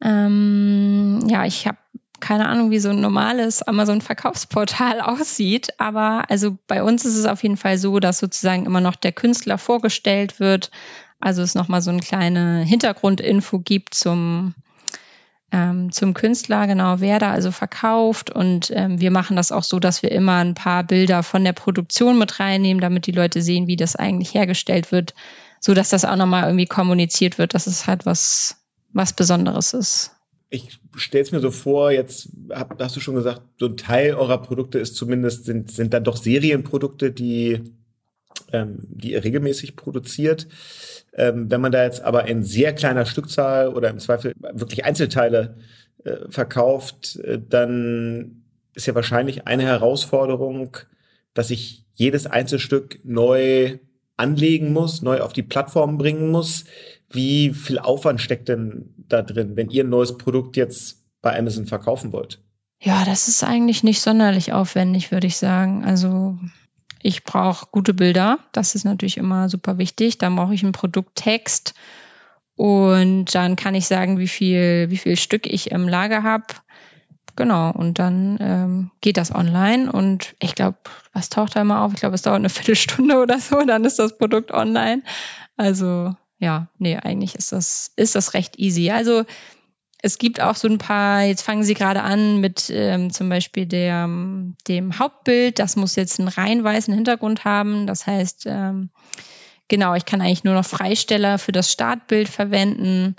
Ähm, 0.00 1.20
ja, 1.28 1.44
ich 1.44 1.66
habe 1.66 1.76
keine 2.20 2.48
Ahnung, 2.48 2.70
wie 2.70 2.78
so 2.78 2.88
ein 2.88 3.00
normales 3.02 3.62
Amazon-Verkaufsportal 3.62 5.00
aussieht, 5.02 5.68
aber 5.78 6.30
also 6.30 6.56
bei 6.66 6.82
uns 6.82 7.04
ist 7.04 7.16
es 7.16 7.26
auf 7.26 7.42
jeden 7.42 7.58
Fall 7.58 7.76
so, 7.76 8.00
dass 8.00 8.18
sozusagen 8.18 8.64
immer 8.64 8.80
noch 8.80 8.96
der 8.96 9.12
Künstler 9.12 9.58
vorgestellt 9.58 10.40
wird. 10.40 10.70
Also 11.20 11.42
es 11.42 11.54
nochmal 11.54 11.82
so 11.82 11.90
eine 11.90 12.00
kleine 12.00 12.62
Hintergrundinfo 12.62 13.58
gibt 13.60 13.94
zum 13.94 14.54
ähm, 15.52 15.92
zum 15.92 16.12
Künstler, 16.12 16.66
genau, 16.66 17.00
wer 17.00 17.18
da 17.18 17.30
also 17.30 17.50
verkauft. 17.50 18.30
Und 18.30 18.70
ähm, 18.74 19.00
wir 19.00 19.10
machen 19.10 19.36
das 19.36 19.52
auch 19.52 19.62
so, 19.62 19.78
dass 19.78 20.02
wir 20.02 20.10
immer 20.12 20.36
ein 20.36 20.54
paar 20.54 20.84
Bilder 20.84 21.22
von 21.22 21.44
der 21.44 21.52
Produktion 21.52 22.18
mit 22.18 22.40
reinnehmen, 22.40 22.80
damit 22.80 23.06
die 23.06 23.12
Leute 23.12 23.42
sehen, 23.42 23.66
wie 23.66 23.76
das 23.76 23.96
eigentlich 23.96 24.34
hergestellt 24.34 24.90
wird, 24.92 25.14
so 25.60 25.72
dass 25.72 25.90
das 25.90 26.04
auch 26.04 26.16
nochmal 26.16 26.44
irgendwie 26.44 26.66
kommuniziert 26.66 27.38
wird, 27.38 27.54
dass 27.54 27.66
es 27.66 27.86
halt 27.86 28.06
was, 28.06 28.56
was 28.92 29.12
Besonderes 29.12 29.72
ist. 29.72 30.12
Ich 30.48 30.78
stelle 30.94 31.24
es 31.24 31.32
mir 31.32 31.40
so 31.40 31.50
vor, 31.50 31.90
jetzt 31.90 32.28
hab, 32.50 32.80
hast 32.80 32.96
du 32.96 33.00
schon 33.00 33.16
gesagt, 33.16 33.42
so 33.58 33.66
ein 33.66 33.76
Teil 33.76 34.14
eurer 34.14 34.38
Produkte 34.38 34.78
ist 34.78 34.94
zumindest, 34.94 35.44
sind, 35.44 35.70
sind 35.70 35.92
dann 35.92 36.04
doch 36.04 36.16
Serienprodukte, 36.16 37.10
die, 37.10 37.62
ähm, 38.52 38.78
die 38.80 39.12
ihr 39.12 39.24
regelmäßig 39.24 39.76
produziert. 39.76 40.46
Ähm, 41.14 41.50
wenn 41.50 41.60
man 41.60 41.72
da 41.72 41.84
jetzt 41.84 42.02
aber 42.02 42.26
in 42.26 42.42
sehr 42.42 42.74
kleiner 42.74 43.06
Stückzahl 43.06 43.68
oder 43.68 43.90
im 43.90 43.98
Zweifel 43.98 44.34
wirklich 44.52 44.84
Einzelteile 44.84 45.56
äh, 46.04 46.16
verkauft, 46.28 47.16
äh, 47.16 47.40
dann 47.40 48.42
ist 48.74 48.86
ja 48.86 48.94
wahrscheinlich 48.94 49.46
eine 49.46 49.64
Herausforderung, 49.64 50.76
dass 51.34 51.50
ich 51.50 51.84
jedes 51.94 52.26
Einzelstück 52.26 53.00
neu 53.04 53.78
anlegen 54.16 54.72
muss, 54.72 55.02
neu 55.02 55.20
auf 55.20 55.32
die 55.32 55.42
Plattform 55.42 55.98
bringen 55.98 56.30
muss. 56.30 56.64
Wie 57.10 57.52
viel 57.52 57.78
Aufwand 57.78 58.20
steckt 58.20 58.48
denn 58.48 58.94
da 59.08 59.22
drin, 59.22 59.56
wenn 59.56 59.70
ihr 59.70 59.84
ein 59.84 59.90
neues 59.90 60.18
Produkt 60.18 60.56
jetzt 60.56 61.02
bei 61.22 61.38
Amazon 61.38 61.66
verkaufen 61.66 62.12
wollt? 62.12 62.40
Ja, 62.82 63.04
das 63.04 63.28
ist 63.28 63.42
eigentlich 63.42 63.82
nicht 63.82 64.00
sonderlich 64.00 64.52
aufwendig, 64.52 65.10
würde 65.10 65.26
ich 65.26 65.36
sagen. 65.36 65.84
Also 65.84 66.38
ich 67.02 67.24
brauche 67.24 67.66
gute 67.70 67.94
Bilder. 67.94 68.38
Das 68.52 68.74
ist 68.74 68.84
natürlich 68.84 69.16
immer 69.16 69.48
super 69.48 69.78
wichtig. 69.78 70.18
Dann 70.18 70.36
brauche 70.36 70.54
ich 70.54 70.62
einen 70.62 70.72
Produkttext. 70.72 71.74
Und 72.56 73.34
dann 73.34 73.56
kann 73.56 73.74
ich 73.74 73.86
sagen, 73.86 74.18
wie 74.18 74.28
viel, 74.28 74.86
wie 74.88 74.96
viel 74.96 75.16
Stück 75.16 75.46
ich 75.46 75.70
im 75.70 75.88
Lager 75.88 76.22
habe. 76.22 76.46
Genau, 77.36 77.70
und 77.70 77.98
dann 77.98 78.38
ähm, 78.40 78.90
geht 79.02 79.18
das 79.18 79.34
online 79.34 79.92
und 79.92 80.34
ich 80.40 80.54
glaube, 80.54 80.78
was 81.12 81.28
taucht 81.28 81.54
da 81.54 81.60
immer 81.60 81.82
auf? 81.82 81.92
Ich 81.92 82.00
glaube, 82.00 82.14
es 82.14 82.22
dauert 82.22 82.38
eine 82.38 82.48
Viertelstunde 82.48 83.18
oder 83.20 83.38
so, 83.38 83.62
dann 83.62 83.84
ist 83.84 83.98
das 83.98 84.16
Produkt 84.16 84.52
online. 84.52 85.02
Also 85.58 86.14
ja, 86.38 86.68
nee, 86.78 86.96
eigentlich 86.96 87.34
ist 87.34 87.52
das, 87.52 87.92
ist 87.96 88.14
das 88.14 88.32
recht 88.32 88.58
easy. 88.58 88.90
Also 88.90 89.24
es 90.06 90.18
gibt 90.18 90.40
auch 90.40 90.54
so 90.54 90.68
ein 90.68 90.78
paar, 90.78 91.22
jetzt 91.22 91.42
fangen 91.42 91.64
sie 91.64 91.74
gerade 91.74 92.02
an 92.02 92.40
mit 92.40 92.70
ähm, 92.70 93.12
zum 93.12 93.28
Beispiel 93.28 93.66
der, 93.66 94.08
dem 94.68 94.98
Hauptbild, 95.00 95.58
das 95.58 95.74
muss 95.74 95.96
jetzt 95.96 96.20
einen 96.20 96.28
rein 96.28 96.62
weißen 96.62 96.94
Hintergrund 96.94 97.44
haben. 97.44 97.88
Das 97.88 98.06
heißt, 98.06 98.44
ähm, 98.46 98.90
genau, 99.66 99.96
ich 99.96 100.04
kann 100.04 100.20
eigentlich 100.20 100.44
nur 100.44 100.54
noch 100.54 100.64
Freisteller 100.64 101.38
für 101.38 101.50
das 101.50 101.72
Startbild 101.72 102.28
verwenden. 102.28 103.16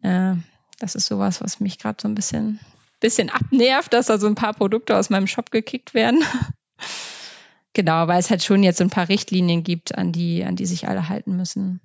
Äh, 0.00 0.36
das 0.78 0.94
ist 0.94 1.04
sowas, 1.04 1.42
was 1.42 1.60
mich 1.60 1.78
gerade 1.78 1.98
so 2.00 2.08
ein 2.08 2.14
bisschen, 2.14 2.60
bisschen 2.98 3.28
abnervt, 3.28 3.92
dass 3.92 4.06
da 4.06 4.18
so 4.18 4.26
ein 4.26 4.34
paar 4.34 4.54
Produkte 4.54 4.96
aus 4.96 5.10
meinem 5.10 5.26
Shop 5.26 5.50
gekickt 5.50 5.92
werden. 5.92 6.24
genau, 7.74 8.08
weil 8.08 8.20
es 8.20 8.30
halt 8.30 8.42
schon 8.42 8.62
jetzt 8.62 8.78
so 8.78 8.84
ein 8.84 8.90
paar 8.90 9.10
Richtlinien 9.10 9.64
gibt, 9.64 9.98
an 9.98 10.12
die, 10.12 10.44
an 10.44 10.56
die 10.56 10.66
sich 10.66 10.88
alle 10.88 11.10
halten 11.10 11.36
müssen. 11.36 11.82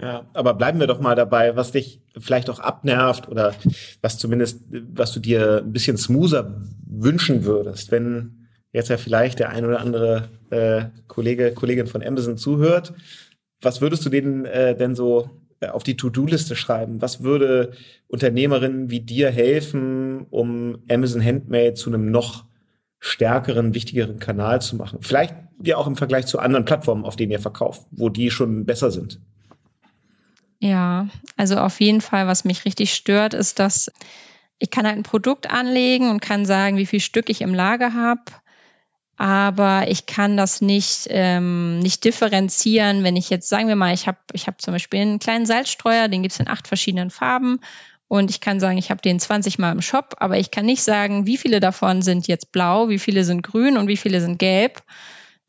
Ja, 0.00 0.26
aber 0.32 0.54
bleiben 0.54 0.80
wir 0.80 0.86
doch 0.86 1.00
mal 1.00 1.14
dabei, 1.14 1.56
was 1.56 1.72
dich 1.72 2.00
vielleicht 2.18 2.48
auch 2.48 2.58
abnervt 2.58 3.28
oder 3.28 3.54
was 4.00 4.18
zumindest, 4.18 4.62
was 4.94 5.12
du 5.12 5.20
dir 5.20 5.58
ein 5.58 5.72
bisschen 5.72 5.98
smoother 5.98 6.62
wünschen 6.86 7.44
würdest, 7.44 7.90
wenn 7.90 8.48
jetzt 8.72 8.88
ja 8.88 8.96
vielleicht 8.96 9.40
der 9.40 9.50
ein 9.50 9.66
oder 9.66 9.80
andere 9.80 10.28
äh, 10.50 10.84
Kollege, 11.06 11.52
Kollegin 11.52 11.86
von 11.86 12.02
Amazon 12.02 12.38
zuhört. 12.38 12.94
Was 13.60 13.82
würdest 13.82 14.06
du 14.06 14.08
denen 14.08 14.46
äh, 14.46 14.74
denn 14.74 14.94
so 14.94 15.28
äh, 15.60 15.68
auf 15.68 15.82
die 15.82 15.96
To-Do-Liste 15.96 16.56
schreiben? 16.56 17.02
Was 17.02 17.22
würde 17.22 17.72
Unternehmerinnen 18.08 18.90
wie 18.90 19.00
dir 19.00 19.30
helfen, 19.30 20.26
um 20.30 20.78
Amazon 20.88 21.22
Handmade 21.22 21.74
zu 21.74 21.90
einem 21.90 22.10
noch 22.10 22.44
stärkeren, 23.00 23.74
wichtigeren 23.74 24.18
Kanal 24.18 24.62
zu 24.62 24.76
machen? 24.76 25.00
Vielleicht 25.02 25.34
ja 25.62 25.76
auch 25.76 25.86
im 25.86 25.96
Vergleich 25.96 26.26
zu 26.26 26.38
anderen 26.38 26.64
Plattformen, 26.64 27.04
auf 27.04 27.16
denen 27.16 27.32
ihr 27.32 27.40
verkauft, 27.40 27.86
wo 27.90 28.08
die 28.08 28.30
schon 28.30 28.64
besser 28.64 28.90
sind. 28.90 29.20
Ja, 30.60 31.08
also 31.36 31.56
auf 31.56 31.80
jeden 31.80 32.02
Fall, 32.02 32.26
was 32.26 32.44
mich 32.44 32.66
richtig 32.66 32.94
stört, 32.94 33.32
ist, 33.32 33.58
dass 33.58 33.90
ich 34.58 34.70
kann 34.70 34.86
halt 34.86 34.96
ein 34.96 35.02
Produkt 35.02 35.50
anlegen 35.50 36.10
und 36.10 36.20
kann 36.20 36.44
sagen, 36.44 36.76
wie 36.76 36.86
viel 36.86 37.00
Stück 37.00 37.30
ich 37.30 37.40
im 37.40 37.54
Lager 37.54 37.94
habe. 37.94 38.22
Aber 39.16 39.88
ich 39.88 40.06
kann 40.06 40.36
das 40.36 40.60
nicht, 40.60 41.06
ähm, 41.08 41.78
nicht 41.80 42.04
differenzieren, 42.04 43.04
wenn 43.04 43.16
ich 43.16 43.30
jetzt, 43.30 43.48
sagen 43.48 43.68
wir 43.68 43.76
mal, 43.76 43.94
ich 43.94 44.06
habe 44.06 44.18
ich 44.32 44.46
hab 44.46 44.60
zum 44.60 44.72
Beispiel 44.72 45.00
einen 45.00 45.18
kleinen 45.18 45.46
Salzstreuer, 45.46 46.08
den 46.08 46.22
gibt 46.22 46.34
es 46.34 46.40
in 46.40 46.48
acht 46.48 46.68
verschiedenen 46.68 47.10
Farben. 47.10 47.60
Und 48.08 48.30
ich 48.30 48.40
kann 48.40 48.60
sagen, 48.60 48.76
ich 48.76 48.90
habe 48.90 49.02
den 49.02 49.20
20 49.20 49.58
Mal 49.58 49.72
im 49.72 49.82
Shop, 49.82 50.16
aber 50.18 50.38
ich 50.38 50.50
kann 50.50 50.66
nicht 50.66 50.82
sagen, 50.82 51.26
wie 51.26 51.36
viele 51.36 51.60
davon 51.60 52.02
sind 52.02 52.28
jetzt 52.28 52.52
blau, 52.52 52.88
wie 52.88 52.98
viele 52.98 53.24
sind 53.24 53.42
grün 53.42 53.76
und 53.78 53.88
wie 53.88 53.96
viele 53.96 54.20
sind 54.20 54.38
gelb. 54.38 54.82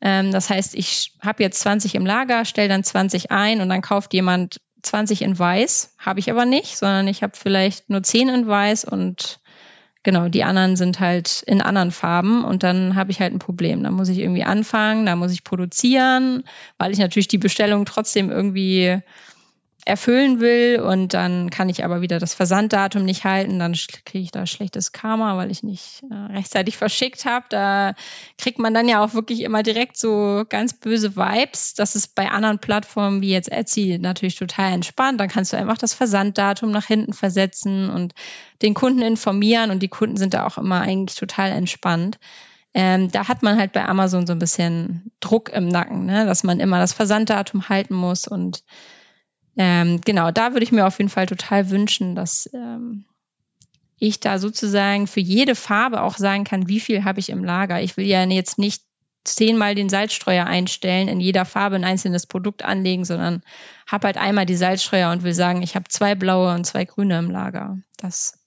Ähm, 0.00 0.32
das 0.32 0.48
heißt, 0.48 0.74
ich 0.74 1.12
habe 1.20 1.42
jetzt 1.42 1.60
20 1.60 1.94
im 1.94 2.06
Lager, 2.06 2.44
stelle 2.44 2.68
dann 2.68 2.84
20 2.84 3.30
ein 3.30 3.60
und 3.60 3.68
dann 3.68 3.82
kauft 3.82 4.14
jemand 4.14 4.60
20 4.82 5.22
in 5.22 5.38
weiß, 5.38 5.94
habe 5.98 6.20
ich 6.20 6.30
aber 6.30 6.44
nicht, 6.44 6.76
sondern 6.76 7.08
ich 7.08 7.22
habe 7.22 7.34
vielleicht 7.36 7.88
nur 7.90 8.02
10 8.02 8.28
in 8.28 8.46
weiß 8.46 8.84
und 8.84 9.40
genau, 10.02 10.28
die 10.28 10.44
anderen 10.44 10.76
sind 10.76 11.00
halt 11.00 11.42
in 11.46 11.62
anderen 11.62 11.90
Farben 11.90 12.44
und 12.44 12.62
dann 12.62 12.96
habe 12.96 13.10
ich 13.10 13.20
halt 13.20 13.32
ein 13.32 13.38
Problem. 13.38 13.82
Da 13.82 13.90
muss 13.90 14.08
ich 14.08 14.18
irgendwie 14.18 14.44
anfangen, 14.44 15.06
da 15.06 15.16
muss 15.16 15.32
ich 15.32 15.44
produzieren, 15.44 16.44
weil 16.78 16.92
ich 16.92 16.98
natürlich 16.98 17.28
die 17.28 17.38
Bestellung 17.38 17.84
trotzdem 17.84 18.30
irgendwie 18.30 19.00
erfüllen 19.84 20.40
will 20.40 20.80
und 20.80 21.12
dann 21.12 21.50
kann 21.50 21.68
ich 21.68 21.84
aber 21.84 22.02
wieder 22.02 22.20
das 22.20 22.34
Versanddatum 22.34 23.04
nicht 23.04 23.24
halten, 23.24 23.58
dann 23.58 23.74
kriege 24.04 24.22
ich 24.22 24.30
da 24.30 24.46
schlechtes 24.46 24.92
Karma, 24.92 25.36
weil 25.36 25.50
ich 25.50 25.64
nicht 25.64 26.04
äh, 26.08 26.32
rechtzeitig 26.32 26.76
verschickt 26.76 27.24
habe. 27.24 27.46
Da 27.48 27.94
kriegt 28.38 28.60
man 28.60 28.74
dann 28.74 28.88
ja 28.88 29.04
auch 29.04 29.14
wirklich 29.14 29.40
immer 29.40 29.64
direkt 29.64 29.96
so 29.96 30.44
ganz 30.48 30.74
böse 30.74 31.16
Vibes. 31.16 31.74
Das 31.74 31.96
ist 31.96 32.14
bei 32.14 32.30
anderen 32.30 32.60
Plattformen 32.60 33.22
wie 33.22 33.32
jetzt 33.32 33.50
Etsy 33.50 33.98
natürlich 34.00 34.36
total 34.36 34.72
entspannt. 34.72 35.18
Dann 35.20 35.28
kannst 35.28 35.52
du 35.52 35.56
einfach 35.56 35.78
das 35.78 35.94
Versanddatum 35.94 36.70
nach 36.70 36.86
hinten 36.86 37.12
versetzen 37.12 37.90
und 37.90 38.14
den 38.62 38.74
Kunden 38.74 39.02
informieren 39.02 39.72
und 39.72 39.82
die 39.82 39.88
Kunden 39.88 40.16
sind 40.16 40.34
da 40.34 40.46
auch 40.46 40.58
immer 40.58 40.80
eigentlich 40.80 41.18
total 41.18 41.50
entspannt. 41.50 42.20
Ähm, 42.72 43.10
da 43.10 43.26
hat 43.26 43.42
man 43.42 43.58
halt 43.58 43.72
bei 43.72 43.84
Amazon 43.84 44.26
so 44.26 44.32
ein 44.32 44.38
bisschen 44.38 45.10
Druck 45.18 45.50
im 45.50 45.66
Nacken, 45.66 46.06
ne? 46.06 46.24
dass 46.24 46.44
man 46.44 46.60
immer 46.60 46.78
das 46.78 46.92
Versanddatum 46.92 47.68
halten 47.68 47.94
muss 47.94 48.28
und 48.28 48.62
ähm, 49.56 50.00
genau, 50.04 50.30
da 50.30 50.52
würde 50.52 50.64
ich 50.64 50.72
mir 50.72 50.86
auf 50.86 50.98
jeden 50.98 51.10
Fall 51.10 51.26
total 51.26 51.70
wünschen, 51.70 52.14
dass 52.14 52.48
ähm, 52.54 53.04
ich 53.98 54.20
da 54.20 54.38
sozusagen 54.38 55.06
für 55.06 55.20
jede 55.20 55.54
Farbe 55.54 56.02
auch 56.02 56.16
sagen 56.16 56.44
kann, 56.44 56.68
wie 56.68 56.80
viel 56.80 57.04
habe 57.04 57.20
ich 57.20 57.30
im 57.30 57.44
Lager. 57.44 57.80
Ich 57.80 57.96
will 57.96 58.06
ja 58.06 58.24
jetzt 58.24 58.58
nicht 58.58 58.82
zehnmal 59.24 59.74
den 59.74 59.88
Salzstreuer 59.88 60.46
einstellen, 60.46 61.08
in 61.08 61.20
jeder 61.20 61.44
Farbe 61.44 61.76
ein 61.76 61.84
einzelnes 61.84 62.26
Produkt 62.26 62.64
anlegen, 62.64 63.04
sondern 63.04 63.42
habe 63.86 64.08
halt 64.08 64.16
einmal 64.16 64.46
die 64.46 64.56
Salzstreuer 64.56 65.12
und 65.12 65.22
will 65.22 65.34
sagen, 65.34 65.62
ich 65.62 65.76
habe 65.76 65.84
zwei 65.88 66.14
blaue 66.14 66.54
und 66.54 66.64
zwei 66.64 66.84
grüne 66.84 67.18
im 67.18 67.30
Lager. 67.30 67.78
Das, 67.96 68.38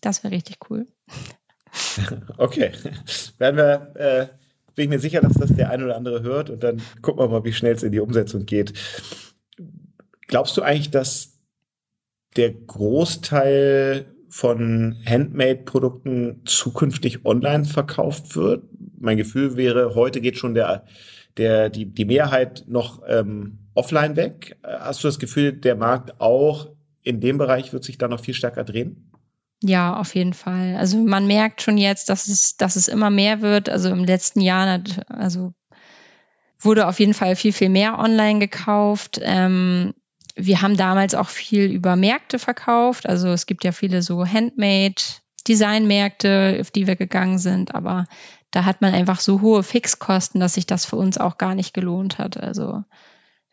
das 0.00 0.24
wäre 0.24 0.34
richtig 0.34 0.58
cool. 0.70 0.86
Okay, 2.38 2.70
werden 3.38 3.56
wir, 3.56 3.92
äh, 3.96 4.26
bin 4.74 4.84
ich 4.84 4.88
mir 4.88 4.98
sicher, 5.00 5.20
dass 5.20 5.34
das 5.34 5.54
der 5.54 5.70
ein 5.70 5.82
oder 5.82 5.96
andere 5.96 6.22
hört 6.22 6.50
und 6.50 6.62
dann 6.62 6.80
gucken 7.02 7.20
wir 7.20 7.28
mal, 7.28 7.44
wie 7.44 7.52
schnell 7.52 7.74
es 7.74 7.82
in 7.82 7.90
die 7.90 7.98
Umsetzung 7.98 8.46
geht. 8.46 8.72
Glaubst 10.26 10.56
du 10.56 10.62
eigentlich, 10.62 10.90
dass 10.90 11.38
der 12.36 12.52
Großteil 12.52 14.14
von 14.28 14.96
Handmade-Produkten 15.06 16.42
zukünftig 16.44 17.24
online 17.24 17.64
verkauft 17.64 18.34
wird? 18.34 18.64
Mein 18.98 19.16
Gefühl 19.16 19.56
wäre, 19.56 19.94
heute 19.94 20.20
geht 20.20 20.38
schon 20.38 20.54
der, 20.54 20.84
der, 21.36 21.70
die, 21.70 21.86
die 21.86 22.04
Mehrheit 22.04 22.64
noch 22.66 23.02
ähm, 23.06 23.58
offline 23.74 24.16
weg. 24.16 24.56
Hast 24.64 25.04
du 25.04 25.08
das 25.08 25.18
Gefühl, 25.18 25.52
der 25.52 25.76
Markt 25.76 26.20
auch 26.20 26.70
in 27.02 27.20
dem 27.20 27.38
Bereich 27.38 27.72
wird 27.72 27.84
sich 27.84 27.98
da 27.98 28.08
noch 28.08 28.20
viel 28.20 28.34
stärker 28.34 28.64
drehen? 28.64 29.10
Ja, 29.62 29.96
auf 29.96 30.14
jeden 30.14 30.34
Fall. 30.34 30.76
Also 30.76 30.98
man 30.98 31.26
merkt 31.26 31.62
schon 31.62 31.78
jetzt, 31.78 32.08
dass 32.08 32.28
es, 32.28 32.56
dass 32.56 32.76
es 32.76 32.88
immer 32.88 33.10
mehr 33.10 33.40
wird. 33.40 33.68
Also 33.68 33.90
im 33.90 34.04
letzten 34.04 34.40
Jahr, 34.40 34.82
also 35.08 35.54
wurde 36.58 36.86
auf 36.86 36.98
jeden 36.98 37.14
Fall 37.14 37.36
viel, 37.36 37.52
viel 37.52 37.68
mehr 37.68 37.98
online 37.98 38.40
gekauft. 38.40 39.20
Ähm, 39.22 39.94
wir 40.34 40.62
haben 40.62 40.76
damals 40.76 41.14
auch 41.14 41.28
viel 41.28 41.70
über 41.70 41.96
Märkte 41.96 42.38
verkauft. 42.38 43.08
Also 43.08 43.28
es 43.28 43.46
gibt 43.46 43.64
ja 43.64 43.72
viele 43.72 44.02
so 44.02 44.26
Handmade 44.26 45.02
Designmärkte, 45.46 46.58
auf 46.60 46.70
die 46.70 46.86
wir 46.86 46.96
gegangen 46.96 47.38
sind, 47.38 47.74
aber 47.74 48.06
da 48.50 48.64
hat 48.64 48.80
man 48.80 48.94
einfach 48.94 49.20
so 49.20 49.40
hohe 49.40 49.62
Fixkosten, 49.62 50.40
dass 50.40 50.54
sich 50.54 50.66
das 50.66 50.86
für 50.86 50.96
uns 50.96 51.18
auch 51.18 51.38
gar 51.38 51.54
nicht 51.54 51.74
gelohnt 51.74 52.18
hat. 52.18 52.36
Also 52.38 52.84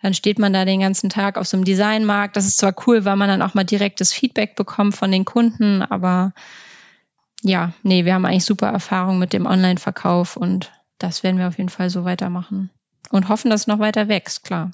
dann 0.01 0.13
steht 0.13 0.39
man 0.39 0.53
da 0.53 0.65
den 0.65 0.79
ganzen 0.79 1.09
Tag 1.09 1.37
auf 1.37 1.47
so 1.47 1.57
einem 1.57 1.65
Designmarkt. 1.65 2.35
Das 2.35 2.45
ist 2.45 2.57
zwar 2.57 2.73
cool, 2.87 3.05
weil 3.05 3.17
man 3.17 3.27
dann 3.27 3.41
auch 3.41 3.53
mal 3.53 3.63
direktes 3.63 4.13
Feedback 4.13 4.55
bekommt 4.55 4.95
von 4.95 5.11
den 5.11 5.25
Kunden, 5.25 5.81
aber 5.83 6.33
ja, 7.43 7.73
nee, 7.83 8.05
wir 8.05 8.13
haben 8.13 8.25
eigentlich 8.25 8.45
super 8.45 8.67
Erfahrung 8.67 9.19
mit 9.19 9.33
dem 9.33 9.45
Online-Verkauf 9.45 10.37
und 10.37 10.71
das 10.99 11.23
werden 11.23 11.39
wir 11.39 11.47
auf 11.47 11.57
jeden 11.57 11.69
Fall 11.69 11.89
so 11.89 12.05
weitermachen 12.05 12.69
und 13.09 13.29
hoffen, 13.29 13.49
dass 13.49 13.61
es 13.61 13.67
noch 13.67 13.79
weiter 13.79 14.07
wächst, 14.07 14.43
klar. 14.43 14.71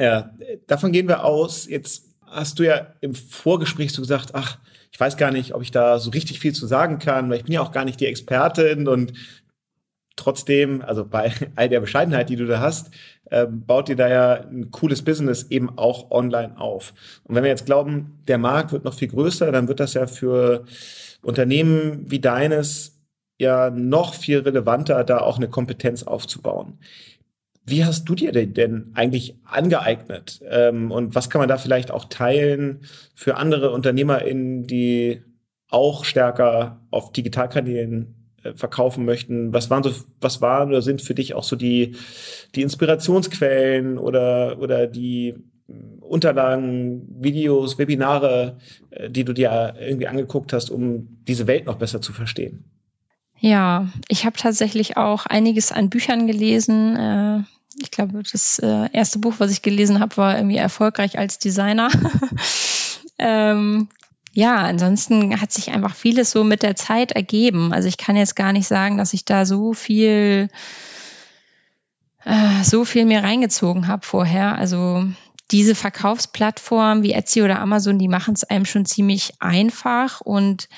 Ja, 0.00 0.30
davon 0.66 0.92
gehen 0.92 1.08
wir 1.08 1.24
aus. 1.24 1.68
Jetzt 1.68 2.06
hast 2.22 2.58
du 2.58 2.62
ja 2.62 2.94
im 3.02 3.14
Vorgespräch 3.14 3.92
so 3.92 4.00
gesagt, 4.00 4.34
ach, 4.34 4.58
ich 4.90 4.98
weiß 4.98 5.18
gar 5.18 5.30
nicht, 5.30 5.54
ob 5.54 5.60
ich 5.60 5.72
da 5.72 5.98
so 5.98 6.08
richtig 6.10 6.40
viel 6.40 6.54
zu 6.54 6.66
sagen 6.66 6.98
kann, 6.98 7.28
weil 7.28 7.36
ich 7.36 7.44
bin 7.44 7.52
ja 7.52 7.60
auch 7.60 7.70
gar 7.70 7.84
nicht 7.84 8.00
die 8.00 8.06
Expertin 8.06 8.88
und 8.88 9.12
trotzdem, 10.16 10.80
also 10.80 11.04
bei 11.04 11.32
all 11.54 11.68
der 11.68 11.80
Bescheidenheit, 11.80 12.30
die 12.30 12.36
du 12.36 12.46
da 12.46 12.60
hast, 12.60 12.90
ähm, 13.30 13.66
baut 13.66 13.88
dir 13.88 13.96
da 13.96 14.08
ja 14.08 14.32
ein 14.40 14.70
cooles 14.70 15.02
Business 15.02 15.50
eben 15.50 15.76
auch 15.76 16.10
online 16.10 16.58
auf. 16.58 16.94
Und 17.24 17.34
wenn 17.34 17.44
wir 17.44 17.50
jetzt 17.50 17.66
glauben, 17.66 18.22
der 18.26 18.38
Markt 18.38 18.72
wird 18.72 18.84
noch 18.84 18.94
viel 18.94 19.08
größer, 19.08 19.52
dann 19.52 19.68
wird 19.68 19.80
das 19.80 19.92
ja 19.92 20.06
für 20.06 20.64
Unternehmen 21.20 22.10
wie 22.10 22.20
deines 22.20 22.98
ja 23.38 23.68
noch 23.68 24.14
viel 24.14 24.38
relevanter, 24.38 25.04
da 25.04 25.18
auch 25.18 25.36
eine 25.36 25.48
Kompetenz 25.48 26.04
aufzubauen. 26.04 26.78
Wie 27.66 27.84
hast 27.84 28.08
du 28.08 28.14
dir 28.14 28.32
denn 28.32 28.90
eigentlich 28.94 29.36
angeeignet? 29.44 30.40
Ähm, 30.48 30.90
und 30.90 31.14
was 31.14 31.30
kann 31.30 31.40
man 31.40 31.48
da 31.48 31.58
vielleicht 31.58 31.90
auch 31.90 32.06
teilen 32.06 32.80
für 33.14 33.36
andere 33.36 33.70
UnternehmerInnen, 33.70 34.66
die 34.66 35.22
auch 35.68 36.04
stärker 36.04 36.80
auf 36.90 37.12
Digitalkanälen 37.12 38.32
äh, 38.42 38.54
verkaufen 38.54 39.04
möchten? 39.04 39.52
Was 39.52 39.70
waren 39.70 39.82
so, 39.82 39.92
was 40.20 40.40
waren 40.40 40.70
oder 40.70 40.82
sind 40.82 41.02
für 41.02 41.14
dich 41.14 41.34
auch 41.34 41.44
so 41.44 41.54
die, 41.54 41.96
die 42.54 42.62
Inspirationsquellen 42.62 43.98
oder, 43.98 44.58
oder 44.58 44.86
die 44.86 45.34
Unterlagen, 46.00 47.06
Videos, 47.22 47.78
Webinare, 47.78 48.58
äh, 48.90 49.10
die 49.10 49.24
du 49.24 49.32
dir 49.32 49.74
irgendwie 49.78 50.08
angeguckt 50.08 50.52
hast, 50.52 50.70
um 50.70 51.18
diese 51.28 51.46
Welt 51.46 51.66
noch 51.66 51.76
besser 51.76 52.00
zu 52.00 52.12
verstehen? 52.12 52.64
Ja, 53.40 53.88
ich 54.08 54.26
habe 54.26 54.36
tatsächlich 54.36 54.98
auch 54.98 55.26
einiges 55.26 55.72
an 55.72 55.88
Büchern 55.88 56.26
gelesen. 56.26 56.96
Äh, 56.96 57.42
ich 57.80 57.90
glaube, 57.90 58.22
das 58.30 58.58
äh, 58.58 58.88
erste 58.92 59.18
Buch, 59.18 59.34
was 59.38 59.50
ich 59.50 59.62
gelesen 59.62 59.98
habe, 59.98 60.16
war 60.18 60.36
irgendwie 60.36 60.58
erfolgreich 60.58 61.18
als 61.18 61.38
Designer. 61.38 61.88
ähm, 63.18 63.88
ja, 64.32 64.56
ansonsten 64.56 65.40
hat 65.40 65.52
sich 65.52 65.70
einfach 65.70 65.94
vieles 65.94 66.30
so 66.30 66.44
mit 66.44 66.62
der 66.62 66.76
Zeit 66.76 67.12
ergeben. 67.12 67.72
Also 67.72 67.88
ich 67.88 67.96
kann 67.96 68.14
jetzt 68.14 68.36
gar 68.36 68.52
nicht 68.52 68.66
sagen, 68.66 68.98
dass 68.98 69.14
ich 69.14 69.24
da 69.24 69.46
so 69.46 69.72
viel, 69.72 70.48
äh, 72.24 72.62
so 72.62 72.84
viel 72.84 73.06
mir 73.06 73.22
reingezogen 73.22 73.88
habe 73.88 74.06
vorher. 74.06 74.56
Also 74.56 75.04
diese 75.50 75.74
Verkaufsplattformen 75.74 77.02
wie 77.02 77.12
Etsy 77.12 77.42
oder 77.42 77.58
Amazon, 77.58 77.98
die 77.98 78.08
machen 78.08 78.34
es 78.34 78.44
einem 78.44 78.66
schon 78.66 78.84
ziemlich 78.84 79.32
einfach 79.40 80.20
und 80.20 80.68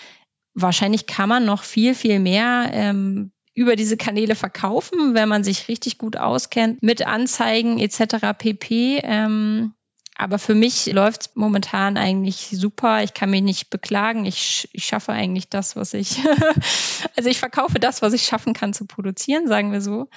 wahrscheinlich 0.55 1.07
kann 1.07 1.29
man 1.29 1.45
noch 1.45 1.63
viel, 1.63 1.95
viel 1.95 2.19
mehr 2.19 2.71
ähm, 2.73 3.33
über 3.55 3.77
diese 3.77 3.97
Kanäle 3.97 4.35
verkaufen, 4.35 5.15
wenn 5.15 5.29
man 5.29 5.45
sich 5.45 5.69
richtig 5.69 5.99
gut 5.99 6.17
auskennt 6.17 6.83
mit 6.83 7.07
Anzeigen 7.07 7.79
etc. 7.79 8.37
pp. 8.37 9.01
Ähm, 9.03 9.75
aber 10.17 10.39
für 10.39 10.55
mich 10.55 10.93
läuft 10.93 11.23
es 11.23 11.31
momentan 11.35 11.97
eigentlich 11.97 12.49
super. 12.53 13.03
Ich 13.03 13.15
kann 13.15 13.31
mich 13.31 13.43
nicht 13.43 13.71
beklagen. 13.71 14.25
Ich, 14.25 14.69
ich 14.73 14.85
schaffe 14.85 15.13
eigentlich 15.13 15.49
das, 15.49 15.75
was 15.75 15.95
ich, 15.95 16.19
also 17.17 17.29
ich 17.29 17.39
verkaufe 17.39 17.79
das, 17.79 18.03
was 18.03 18.13
ich 18.13 18.23
schaffen 18.23 18.53
kann 18.53 18.73
zu 18.73 18.87
produzieren, 18.87 19.49
sagen 19.49 19.73
wir 19.73 19.81
so. 19.81 20.09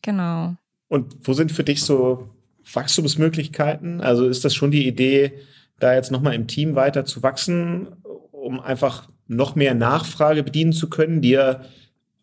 Genau. 0.00 0.56
Und 0.88 1.16
wo 1.22 1.32
sind 1.32 1.52
für 1.52 1.64
dich 1.64 1.82
so 1.82 2.30
Wachstumsmöglichkeiten? 2.72 4.00
Also 4.00 4.26
ist 4.26 4.44
das 4.44 4.54
schon 4.54 4.70
die 4.70 4.86
Idee, 4.86 5.40
da 5.78 5.94
jetzt 5.94 6.10
nochmal 6.10 6.34
im 6.34 6.46
Team 6.46 6.74
weiter 6.74 7.04
zu 7.04 7.22
wachsen, 7.22 7.88
um 8.30 8.60
einfach 8.60 9.08
noch 9.28 9.54
mehr 9.54 9.74
Nachfrage 9.74 10.42
bedienen 10.42 10.72
zu 10.72 10.90
können, 10.90 11.20
die 11.20 11.30
ja 11.30 11.62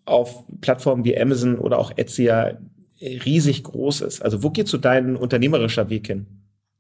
auf 0.06 0.44
Plattformen 0.62 1.04
wie 1.04 1.20
Amazon 1.20 1.58
oder 1.58 1.78
auch 1.78 1.92
Etsy 1.96 2.24
ja 2.24 2.52
riesig 3.02 3.64
groß 3.64 4.02
ist. 4.02 4.22
Also 4.22 4.44
wo 4.44 4.50
geht 4.50 4.68
so 4.68 4.78
dein 4.78 5.16
unternehmerischer 5.16 5.90
Weg 5.90 6.08
hin? 6.08 6.28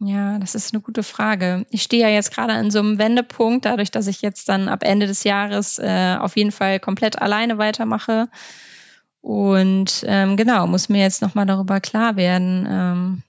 Ja, 0.01 0.39
das 0.39 0.55
ist 0.55 0.73
eine 0.73 0.82
gute 0.82 1.03
Frage. 1.03 1.65
Ich 1.69 1.84
stehe 1.84 2.03
ja 2.03 2.10
jetzt 2.10 2.34
gerade 2.34 2.53
an 2.53 2.71
so 2.71 2.79
einem 2.79 2.97
Wendepunkt, 2.99 3.65
dadurch, 3.65 3.91
dass 3.91 4.08
ich 4.08 4.21
jetzt 4.21 4.47
dann 4.47 4.69
ab 4.69 4.84
Ende 4.84 5.08
des 5.08 5.25
Jahres 5.25 5.77
äh, 5.77 6.15
auf 6.17 6.38
jeden 6.38 6.51
Fall 6.51 6.79
komplett 6.79 7.21
alleine 7.21 7.58
weitermache. 7.58 8.29
Und 9.21 10.05
ähm, 10.08 10.38
genau, 10.38 10.67
muss 10.67 10.88
mir 10.88 11.01
jetzt 11.01 11.21
nochmal 11.21 11.45
darüber 11.45 11.82
klar 11.82 12.15
werden, 12.15 12.65
ähm, 12.69 13.23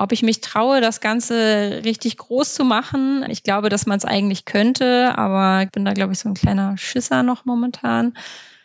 ob 0.00 0.12
ich 0.12 0.22
mich 0.22 0.40
traue, 0.40 0.80
das 0.80 1.02
Ganze 1.02 1.82
richtig 1.84 2.16
groß 2.16 2.54
zu 2.54 2.64
machen. 2.64 3.22
Ich 3.28 3.42
glaube, 3.42 3.68
dass 3.68 3.84
man 3.84 3.98
es 3.98 4.06
eigentlich 4.06 4.46
könnte, 4.46 5.16
aber 5.18 5.64
ich 5.64 5.70
bin 5.70 5.84
da, 5.84 5.92
glaube 5.92 6.14
ich, 6.14 6.18
so 6.18 6.28
ein 6.30 6.34
kleiner 6.34 6.78
Schisser 6.78 7.22
noch 7.22 7.44
momentan 7.44 8.14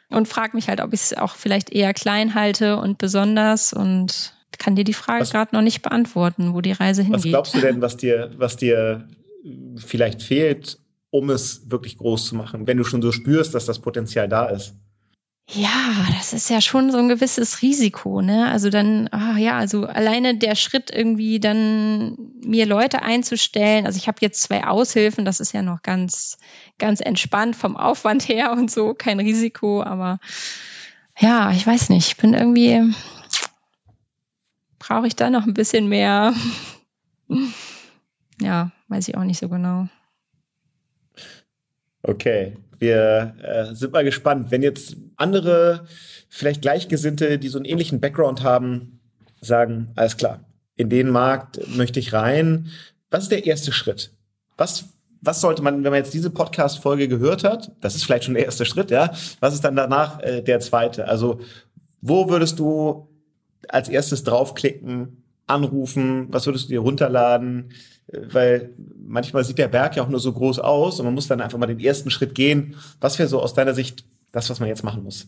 und 0.09 0.29
frage 0.29 0.55
mich 0.55 0.69
halt, 0.69 0.79
ob 0.79 0.93
ich 0.93 1.01
es 1.01 1.17
auch 1.17 1.35
vielleicht 1.35 1.71
eher 1.71 1.93
klein 1.93 2.35
halte 2.35 2.77
und 2.77 2.97
besonders 2.97 3.73
und 3.73 4.33
kann 4.57 4.77
dir 4.77 4.85
die 4.85 4.93
Frage 4.93 5.25
gerade 5.25 5.53
noch 5.53 5.61
nicht 5.61 5.81
beantworten, 5.81 6.53
wo 6.53 6.61
die 6.61 6.71
Reise 6.71 7.01
hingeht. 7.01 7.25
Was 7.25 7.29
glaubst 7.29 7.53
du 7.55 7.59
denn, 7.59 7.81
was 7.81 7.97
dir, 7.97 8.31
was 8.37 8.55
dir 8.55 9.05
vielleicht 9.75 10.21
fehlt, 10.21 10.79
um 11.09 11.29
es 11.29 11.69
wirklich 11.69 11.97
groß 11.97 12.27
zu 12.27 12.35
machen, 12.35 12.65
wenn 12.65 12.77
du 12.77 12.85
schon 12.85 13.01
so 13.01 13.11
spürst, 13.11 13.53
dass 13.53 13.65
das 13.65 13.79
Potenzial 13.79 14.29
da 14.29 14.45
ist? 14.45 14.75
Ja, 15.47 16.07
das 16.17 16.33
ist 16.33 16.49
ja 16.49 16.59
schon 16.59 16.91
so 16.91 16.97
ein 16.97 17.07
gewisses 17.07 17.61
Risiko, 17.61 18.21
ne? 18.21 18.49
Also 18.49 18.71
dann, 18.71 19.07
ah 19.11 19.37
ja, 19.37 19.57
also 19.57 19.85
alleine 19.85 20.35
der 20.37 20.55
Schritt 20.55 20.89
irgendwie 20.89 21.39
dann 21.39 22.17
mir 22.43 22.65
Leute 22.65 23.03
einzustellen. 23.03 23.85
Also 23.85 23.97
ich 23.97 24.07
habe 24.07 24.17
jetzt 24.21 24.41
zwei 24.41 24.65
Aushilfen, 24.65 25.23
das 25.23 25.39
ist 25.39 25.53
ja 25.53 25.61
noch 25.61 25.83
ganz, 25.83 26.39
ganz 26.79 26.99
entspannt 26.99 27.55
vom 27.55 27.77
Aufwand 27.77 28.27
her 28.27 28.53
und 28.53 28.71
so, 28.71 28.95
kein 28.95 29.19
Risiko, 29.19 29.83
aber 29.83 30.19
ja, 31.19 31.51
ich 31.51 31.65
weiß 31.65 31.89
nicht, 31.89 32.07
ich 32.07 32.17
bin 32.17 32.33
irgendwie, 32.33 32.81
brauche 34.79 35.05
ich 35.05 35.15
da 35.15 35.29
noch 35.29 35.45
ein 35.45 35.53
bisschen 35.53 35.87
mehr? 35.87 36.33
ja, 38.41 38.71
weiß 38.87 39.07
ich 39.07 39.15
auch 39.15 39.23
nicht 39.23 39.39
so 39.39 39.47
genau. 39.47 39.87
Okay, 42.01 42.57
wir 42.79 43.35
äh, 43.41 43.75
sind 43.75 43.93
mal 43.93 44.03
gespannt, 44.03 44.49
wenn 44.49 44.63
jetzt 44.63 44.97
andere, 45.17 45.85
vielleicht 46.29 46.61
Gleichgesinnte, 46.61 47.39
die 47.39 47.49
so 47.49 47.57
einen 47.57 47.65
ähnlichen 47.65 47.99
Background 47.99 48.43
haben, 48.43 48.99
sagen, 49.41 49.91
alles 49.95 50.17
klar, 50.17 50.43
in 50.75 50.89
den 50.89 51.09
Markt 51.09 51.59
möchte 51.75 51.99
ich 51.99 52.13
rein. 52.13 52.69
Was 53.09 53.23
ist 53.23 53.31
der 53.31 53.45
erste 53.45 53.71
Schritt? 53.71 54.11
Was, 54.57 54.85
was 55.21 55.41
sollte 55.41 55.61
man, 55.61 55.83
wenn 55.83 55.91
man 55.91 55.99
jetzt 55.99 56.13
diese 56.13 56.29
Podcast-Folge 56.29 57.07
gehört 57.07 57.43
hat, 57.43 57.71
das 57.81 57.95
ist 57.95 58.03
vielleicht 58.03 58.25
schon 58.25 58.33
der 58.33 58.45
erste 58.45 58.65
Schritt, 58.65 58.91
ja, 58.91 59.11
was 59.39 59.53
ist 59.53 59.63
dann 59.63 59.75
danach 59.75 60.19
äh, 60.21 60.41
der 60.41 60.59
zweite? 60.59 61.07
Also, 61.07 61.39
wo 62.01 62.29
würdest 62.29 62.59
du 62.59 63.09
als 63.67 63.89
erstes 63.89 64.23
draufklicken, 64.23 65.23
anrufen, 65.47 66.27
was 66.31 66.45
würdest 66.45 66.65
du 66.65 66.69
dir 66.69 66.79
runterladen? 66.79 67.71
Weil 68.07 68.73
manchmal 68.95 69.43
sieht 69.43 69.57
der 69.57 69.67
Berg 69.67 69.95
ja 69.95 70.03
auch 70.03 70.09
nur 70.09 70.19
so 70.19 70.31
groß 70.31 70.59
aus 70.59 70.99
und 70.99 71.05
man 71.05 71.15
muss 71.15 71.27
dann 71.27 71.41
einfach 71.41 71.57
mal 71.57 71.65
den 71.65 71.79
ersten 71.79 72.11
Schritt 72.11 72.35
gehen. 72.35 72.75
Was 73.01 73.17
wäre 73.17 73.27
so 73.29 73.41
aus 73.41 73.53
deiner 73.53 73.73
Sicht 73.73 74.05
das, 74.35 74.49
was 74.49 74.59
man 74.59 74.69
jetzt 74.69 74.83
machen 74.83 75.03
muss? 75.03 75.27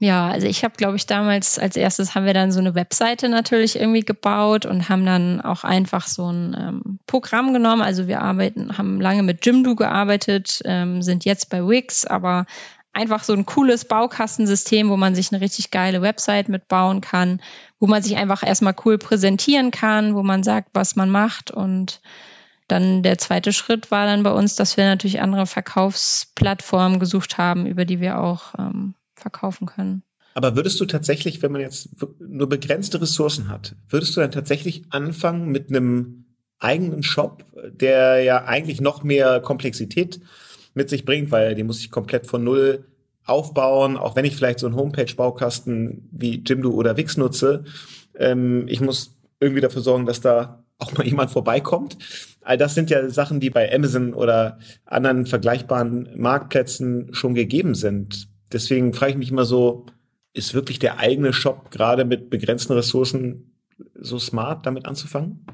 Ja, 0.00 0.28
also 0.28 0.46
ich 0.46 0.62
habe, 0.62 0.76
glaube 0.76 0.96
ich, 0.96 1.06
damals 1.06 1.58
als 1.58 1.74
erstes 1.76 2.14
haben 2.14 2.24
wir 2.24 2.34
dann 2.34 2.52
so 2.52 2.60
eine 2.60 2.76
Webseite 2.76 3.28
natürlich 3.28 3.74
irgendwie 3.74 4.04
gebaut 4.04 4.64
und 4.64 4.88
haben 4.88 5.04
dann 5.04 5.40
auch 5.40 5.64
einfach 5.64 6.06
so 6.06 6.30
ein 6.30 6.56
ähm, 6.56 6.98
Programm 7.06 7.52
genommen. 7.52 7.82
Also 7.82 8.06
wir 8.06 8.22
arbeiten, 8.22 8.78
haben 8.78 9.00
lange 9.00 9.24
mit 9.24 9.44
Jimdo 9.44 9.74
gearbeitet, 9.74 10.60
ähm, 10.64 11.02
sind 11.02 11.24
jetzt 11.24 11.50
bei 11.50 11.66
Wix, 11.66 12.06
aber 12.06 12.46
einfach 12.92 13.24
so 13.24 13.32
ein 13.32 13.44
cooles 13.44 13.86
Baukastensystem, 13.86 14.88
wo 14.88 14.96
man 14.96 15.16
sich 15.16 15.32
eine 15.32 15.40
richtig 15.40 15.72
geile 15.72 16.00
Website 16.00 16.48
mitbauen 16.48 17.00
kann, 17.00 17.42
wo 17.80 17.88
man 17.88 18.02
sich 18.02 18.16
einfach 18.16 18.44
erstmal 18.44 18.76
cool 18.84 18.98
präsentieren 18.98 19.72
kann, 19.72 20.14
wo 20.14 20.22
man 20.22 20.44
sagt, 20.44 20.70
was 20.74 20.94
man 20.94 21.10
macht. 21.10 21.50
Und 21.50 22.00
dann 22.68 23.02
der 23.02 23.18
zweite 23.18 23.52
Schritt 23.52 23.90
war 23.90 24.06
dann 24.06 24.22
bei 24.22 24.30
uns, 24.30 24.54
dass 24.54 24.76
wir 24.76 24.84
natürlich 24.84 25.20
andere 25.20 25.46
Verkaufsplattformen 25.46 27.00
gesucht 27.00 27.38
haben, 27.38 27.66
über 27.66 27.84
die 27.84 28.00
wir 28.00 28.20
auch 28.20 28.54
ähm, 28.58 28.94
verkaufen 29.14 29.66
können. 29.66 30.02
Aber 30.34 30.54
würdest 30.54 30.78
du 30.80 30.84
tatsächlich, 30.84 31.42
wenn 31.42 31.50
man 31.50 31.60
jetzt 31.60 31.88
nur 32.20 32.48
begrenzte 32.48 33.00
Ressourcen 33.00 33.48
hat, 33.48 33.74
würdest 33.88 34.16
du 34.16 34.20
dann 34.20 34.30
tatsächlich 34.30 34.84
anfangen 34.90 35.48
mit 35.48 35.70
einem 35.70 36.26
eigenen 36.60 37.02
Shop, 37.02 37.44
der 37.72 38.22
ja 38.22 38.44
eigentlich 38.44 38.80
noch 38.80 39.02
mehr 39.02 39.40
Komplexität 39.40 40.20
mit 40.74 40.90
sich 40.90 41.04
bringt, 41.04 41.30
weil 41.30 41.54
die 41.54 41.64
muss 41.64 41.80
ich 41.80 41.90
komplett 41.90 42.26
von 42.26 42.44
null 42.44 42.86
aufbauen, 43.24 43.96
auch 43.96 44.16
wenn 44.16 44.24
ich 44.24 44.36
vielleicht 44.36 44.58
so 44.58 44.66
einen 44.66 44.76
Homepage-Baukasten 44.76 46.08
wie 46.12 46.42
Jimdo 46.44 46.70
oder 46.70 46.96
Wix 46.96 47.16
nutze. 47.16 47.64
Ähm, 48.16 48.66
ich 48.68 48.80
muss 48.80 49.16
irgendwie 49.40 49.60
dafür 49.60 49.82
sorgen, 49.82 50.06
dass 50.06 50.20
da 50.20 50.64
auch 50.78 50.92
mal 50.92 51.06
jemand 51.06 51.30
vorbeikommt. 51.30 51.98
All 52.42 52.56
das 52.56 52.74
sind 52.74 52.90
ja 52.90 53.08
Sachen, 53.10 53.40
die 53.40 53.50
bei 53.50 53.72
Amazon 53.72 54.14
oder 54.14 54.58
anderen 54.86 55.26
vergleichbaren 55.26 56.08
Marktplätzen 56.16 57.12
schon 57.12 57.34
gegeben 57.34 57.74
sind. 57.74 58.28
Deswegen 58.52 58.94
frage 58.94 59.12
ich 59.12 59.18
mich 59.18 59.30
immer 59.30 59.44
so, 59.44 59.86
ist 60.32 60.54
wirklich 60.54 60.78
der 60.78 60.98
eigene 60.98 61.32
Shop 61.32 61.70
gerade 61.70 62.04
mit 62.04 62.30
begrenzten 62.30 62.72
Ressourcen 62.72 63.52
so 63.94 64.18
smart, 64.18 64.66
damit 64.66 64.86
anzufangen? 64.86 65.44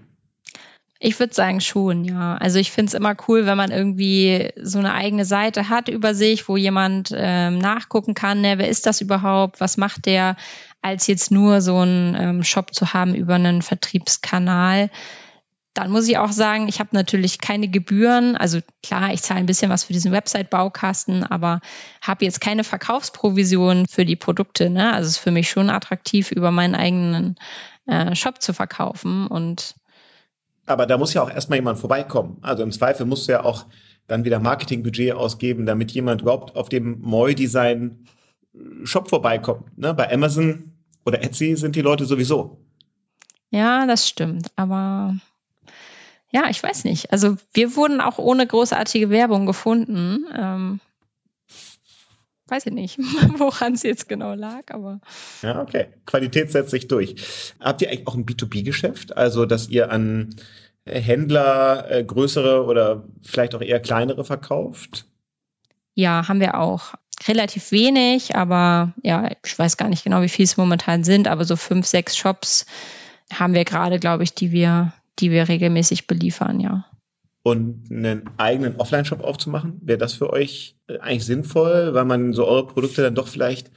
Ich 1.00 1.18
würde 1.18 1.34
sagen 1.34 1.60
schon, 1.60 2.04
ja. 2.04 2.36
Also 2.36 2.58
ich 2.58 2.70
finde 2.70 2.88
es 2.88 2.94
immer 2.94 3.14
cool, 3.28 3.44
wenn 3.46 3.56
man 3.56 3.70
irgendwie 3.70 4.52
so 4.60 4.78
eine 4.78 4.94
eigene 4.94 5.24
Seite 5.24 5.68
hat 5.68 5.88
über 5.88 6.14
sich, 6.14 6.48
wo 6.48 6.56
jemand 6.56 7.12
ähm, 7.14 7.58
nachgucken 7.58 8.14
kann, 8.14 8.40
ne, 8.40 8.56
wer 8.56 8.68
ist 8.68 8.86
das 8.86 9.00
überhaupt, 9.00 9.60
was 9.60 9.76
macht 9.76 10.06
der, 10.06 10.36
als 10.84 11.06
jetzt 11.06 11.30
nur 11.30 11.62
so 11.62 11.78
einen 11.78 12.14
ähm, 12.14 12.44
Shop 12.44 12.74
zu 12.74 12.92
haben 12.92 13.14
über 13.14 13.36
einen 13.36 13.62
Vertriebskanal. 13.62 14.90
Dann 15.72 15.90
muss 15.90 16.06
ich 16.06 16.18
auch 16.18 16.30
sagen, 16.30 16.68
ich 16.68 16.78
habe 16.78 16.90
natürlich 16.92 17.40
keine 17.40 17.68
Gebühren. 17.68 18.36
Also 18.36 18.60
klar, 18.82 19.10
ich 19.12 19.22
zahle 19.22 19.40
ein 19.40 19.46
bisschen 19.46 19.70
was 19.70 19.84
für 19.84 19.94
diesen 19.94 20.12
Website-Baukasten, 20.12 21.24
aber 21.24 21.60
habe 22.02 22.26
jetzt 22.26 22.42
keine 22.42 22.64
Verkaufsprovision 22.64 23.86
für 23.88 24.04
die 24.04 24.14
Produkte. 24.14 24.68
Ne? 24.68 24.92
Also 24.92 25.06
es 25.06 25.16
ist 25.16 25.22
für 25.22 25.30
mich 25.30 25.48
schon 25.48 25.70
attraktiv, 25.70 26.30
über 26.30 26.50
meinen 26.50 26.74
eigenen 26.74 27.36
äh, 27.86 28.14
Shop 28.14 28.42
zu 28.42 28.52
verkaufen. 28.52 29.26
Und 29.26 29.76
aber 30.66 30.84
da 30.84 30.98
muss 30.98 31.14
ja 31.14 31.22
auch 31.22 31.30
erstmal 31.30 31.58
jemand 31.58 31.78
vorbeikommen. 31.78 32.36
Also 32.42 32.62
im 32.62 32.72
Zweifel 32.72 33.06
musst 33.06 33.26
du 33.26 33.32
ja 33.32 33.42
auch 33.42 33.64
dann 34.06 34.26
wieder 34.26 34.38
Marketingbudget 34.38 35.14
ausgeben, 35.14 35.64
damit 35.64 35.92
jemand 35.92 36.20
überhaupt 36.20 36.56
auf 36.56 36.68
dem 36.68 37.00
Moi-Design 37.00 38.06
Shop 38.84 39.08
vorbeikommt. 39.08 39.76
Ne? 39.78 39.94
Bei 39.94 40.12
Amazon 40.12 40.73
oder 41.04 41.22
Etsy 41.22 41.56
sind 41.56 41.76
die 41.76 41.82
Leute 41.82 42.04
sowieso. 42.04 42.58
Ja, 43.50 43.86
das 43.86 44.08
stimmt. 44.08 44.48
Aber 44.56 45.16
ja, 46.30 46.48
ich 46.50 46.62
weiß 46.62 46.84
nicht. 46.84 47.12
Also 47.12 47.36
wir 47.52 47.76
wurden 47.76 48.00
auch 48.00 48.18
ohne 48.18 48.46
großartige 48.46 49.10
Werbung 49.10 49.46
gefunden. 49.46 50.26
Ähm, 50.36 50.80
weiß 52.48 52.66
ich 52.66 52.72
nicht, 52.72 52.98
woran 53.38 53.74
es 53.74 53.82
jetzt 53.82 54.08
genau 54.08 54.34
lag, 54.34 54.62
aber. 54.70 55.00
Ja, 55.42 55.62
okay. 55.62 55.86
Qualität 56.06 56.50
setzt 56.50 56.70
sich 56.70 56.88
durch. 56.88 57.14
Habt 57.60 57.82
ihr 57.82 57.88
eigentlich 57.88 58.06
auch 58.08 58.14
ein 58.14 58.26
B2B-Geschäft? 58.26 59.16
Also, 59.16 59.46
dass 59.46 59.68
ihr 59.68 59.90
an 59.92 60.34
Händler 60.86 61.90
äh, 61.90 62.04
größere 62.04 62.64
oder 62.64 63.04
vielleicht 63.22 63.54
auch 63.54 63.62
eher 63.62 63.80
kleinere 63.80 64.24
verkauft? 64.24 65.06
Ja, 65.94 66.26
haben 66.28 66.40
wir 66.40 66.58
auch. 66.58 66.94
Relativ 67.26 67.70
wenig, 67.72 68.34
aber 68.34 68.92
ja, 69.02 69.30
ich 69.44 69.58
weiß 69.58 69.76
gar 69.76 69.88
nicht 69.88 70.04
genau, 70.04 70.22
wie 70.22 70.28
viel 70.28 70.44
es 70.44 70.56
momentan 70.56 71.04
sind, 71.04 71.28
aber 71.28 71.44
so 71.44 71.56
fünf, 71.56 71.86
sechs 71.86 72.16
Shops 72.16 72.66
haben 73.32 73.54
wir 73.54 73.64
gerade, 73.64 73.98
glaube 73.98 74.24
ich, 74.24 74.34
die 74.34 74.52
wir, 74.52 74.92
die 75.18 75.30
wir 75.30 75.48
regelmäßig 75.48 76.06
beliefern, 76.06 76.60
ja. 76.60 76.86
Und 77.42 77.90
einen 77.90 78.30
eigenen 78.38 78.76
Offline-Shop 78.76 79.22
aufzumachen, 79.22 79.78
wäre 79.82 79.98
das 79.98 80.14
für 80.14 80.30
euch 80.30 80.76
äh, 80.88 80.98
eigentlich 80.98 81.26
sinnvoll, 81.26 81.92
weil 81.94 82.06
man 82.06 82.32
so 82.32 82.46
eure 82.46 82.66
Produkte 82.66 83.02
dann 83.02 83.14
doch 83.14 83.28
vielleicht 83.28 83.70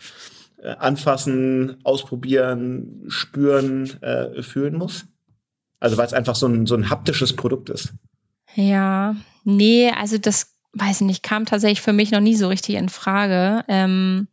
äh, 0.61 0.69
anfassen, 0.69 1.77
ausprobieren, 1.83 3.03
spüren, 3.07 4.01
äh, 4.01 4.41
fühlen 4.41 4.75
muss? 4.75 5.05
Also 5.79 5.97
weil 5.97 6.07
es 6.07 6.13
einfach 6.13 6.35
so 6.35 6.47
ein, 6.47 6.65
so 6.65 6.75
ein 6.75 6.89
haptisches 6.89 7.35
Produkt 7.35 7.69
ist. 7.69 7.93
Ja, 8.55 9.15
nee, 9.43 9.91
also 9.91 10.17
das, 10.17 10.56
weiß 10.79 11.01
ich 11.01 11.07
nicht, 11.07 11.23
kam 11.23 11.45
tatsächlich 11.45 11.81
für 11.81 11.93
mich 11.93 12.11
noch 12.11 12.19
nie 12.19 12.35
so 12.35 12.47
richtig 12.47 12.75
in 12.75 12.89
Frage. 12.89 13.63
Ähm, 13.67 14.27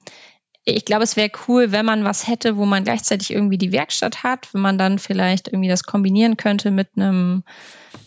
ich 0.65 0.85
glaube, 0.85 1.05
es 1.05 1.17
wäre 1.17 1.31
cool, 1.47 1.73
wenn 1.73 1.85
man 1.85 2.05
was 2.05 2.27
hätte, 2.27 2.57
wo 2.57 2.65
man 2.65 2.85
gleichzeitig 2.85 3.31
irgendwie 3.31 3.59
die 3.59 3.73
Werkstatt 3.73 4.23
hat, 4.23 4.53
wenn 4.55 4.63
man 4.63 4.79
dann 4.79 4.99
vielleicht 4.99 5.49
irgendwie 5.49 5.69
das 5.69 5.85
kombinieren 5.85 6.37
könnte 6.37 6.71
mit 6.71 6.89
einem 6.97 7.45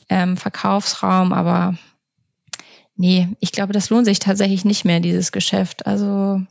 ähm, 0.09 0.37
Verkaufsraum. 0.37 1.33
Aber 1.33 1.75
nee, 2.95 3.27
ich 3.39 3.51
glaube, 3.51 3.73
das 3.73 3.89
lohnt 3.89 4.05
sich 4.05 4.19
tatsächlich 4.19 4.65
nicht 4.65 4.85
mehr, 4.85 4.99
dieses 4.99 5.31
Geschäft. 5.31 5.85
Also 5.85 6.41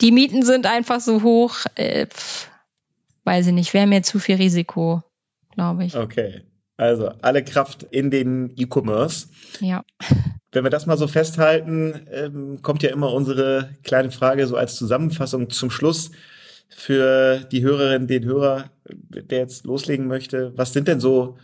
die 0.00 0.12
Mieten 0.12 0.44
sind 0.44 0.66
einfach 0.66 1.00
so 1.00 1.22
hoch, 1.22 1.56
äh, 1.74 2.06
pf, 2.06 2.48
weiß 3.24 3.48
ich 3.48 3.52
nicht, 3.52 3.74
wäre 3.74 3.86
mir 3.86 4.02
zu 4.02 4.18
viel 4.18 4.36
Risiko 4.36 5.02
glaube 5.54 5.84
ich. 5.84 5.96
Okay. 5.96 6.42
Also 6.76 7.12
alle 7.22 7.44
Kraft 7.44 7.84
in 7.84 8.10
den 8.10 8.52
E-Commerce. 8.56 9.28
Ja. 9.60 9.84
Wenn 10.50 10.64
wir 10.64 10.70
das 10.70 10.86
mal 10.86 10.98
so 10.98 11.06
festhalten, 11.06 12.06
ähm, 12.10 12.62
kommt 12.62 12.82
ja 12.82 12.90
immer 12.90 13.12
unsere 13.12 13.70
kleine 13.84 14.10
Frage 14.10 14.46
so 14.46 14.56
als 14.56 14.76
Zusammenfassung 14.76 15.50
zum 15.50 15.70
Schluss 15.70 16.10
für 16.68 17.38
die 17.50 17.62
Hörerin, 17.62 18.06
den 18.06 18.24
Hörer, 18.24 18.70
der 18.84 19.38
jetzt 19.38 19.64
loslegen 19.64 20.06
möchte. 20.06 20.52
Was 20.56 20.72
sind 20.72 20.88
denn 20.88 21.00
so 21.00 21.38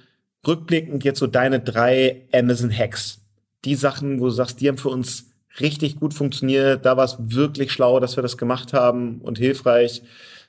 rückblickend 0.47 1.05
jetzt 1.05 1.21
so 1.21 1.27
deine 1.27 1.61
drei 1.61 2.27
Amazon-Hacks? 2.33 3.21
Die 3.65 3.75
Sachen, 3.75 4.21
wo 4.21 4.25
du 4.25 4.31
sagst, 4.31 4.61
die 4.61 4.69
haben 4.69 4.79
für 4.79 4.89
uns 4.89 5.31
richtig 5.61 5.97
gut 5.97 6.15
funktioniert, 6.15 6.85
da 6.87 6.97
war 6.97 7.05
es 7.05 7.17
wirklich 7.19 7.73
schlau, 7.73 8.01
dass 8.01 8.17
wir 8.17 8.23
das 8.23 8.39
gemacht 8.39 8.73
haben 8.73 9.21
und 9.21 9.39
hilfreich. 9.39 10.03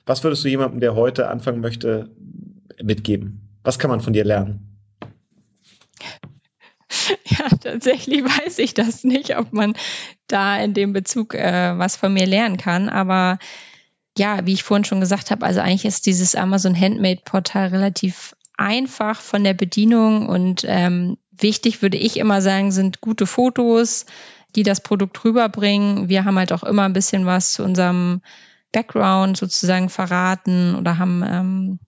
Was 0.06 0.24
würdest 0.24 0.44
du 0.44 0.48
jemandem, 0.48 0.80
der 0.80 0.94
heute 0.94 1.28
anfangen 1.28 1.60
möchte, 1.60 2.10
mitgeben? 2.82 3.48
Was 3.62 3.78
kann 3.78 3.90
man 3.90 4.00
von 4.00 4.12
dir 4.12 4.24
lernen? 4.24 4.71
Ja, 7.24 7.48
tatsächlich 7.48 8.24
weiß 8.24 8.58
ich 8.58 8.74
das 8.74 9.04
nicht, 9.04 9.36
ob 9.36 9.52
man 9.52 9.74
da 10.26 10.58
in 10.58 10.74
dem 10.74 10.92
Bezug 10.92 11.34
äh, 11.34 11.78
was 11.78 11.96
von 11.96 12.12
mir 12.12 12.26
lernen 12.26 12.56
kann. 12.56 12.88
Aber 12.88 13.38
ja, 14.16 14.44
wie 14.46 14.52
ich 14.52 14.62
vorhin 14.62 14.84
schon 14.84 15.00
gesagt 15.00 15.30
habe, 15.30 15.46
also 15.46 15.60
eigentlich 15.60 15.84
ist 15.84 16.06
dieses 16.06 16.34
Amazon 16.34 16.78
Handmade 16.78 17.22
Portal 17.24 17.68
relativ 17.68 18.36
einfach 18.58 19.20
von 19.20 19.42
der 19.42 19.54
Bedienung 19.54 20.28
und 20.28 20.64
ähm, 20.68 21.16
wichtig 21.30 21.80
würde 21.82 21.96
ich 21.96 22.18
immer 22.18 22.42
sagen, 22.42 22.70
sind 22.70 23.00
gute 23.00 23.26
Fotos, 23.26 24.06
die 24.54 24.62
das 24.62 24.82
Produkt 24.82 25.24
rüberbringen. 25.24 26.10
Wir 26.10 26.24
haben 26.24 26.38
halt 26.38 26.52
auch 26.52 26.62
immer 26.62 26.84
ein 26.84 26.92
bisschen 26.92 27.24
was 27.24 27.54
zu 27.54 27.64
unserem 27.64 28.20
Background 28.70 29.36
sozusagen 29.36 29.88
verraten 29.88 30.74
oder 30.74 30.98
haben 30.98 31.24
ähm, 31.26 31.78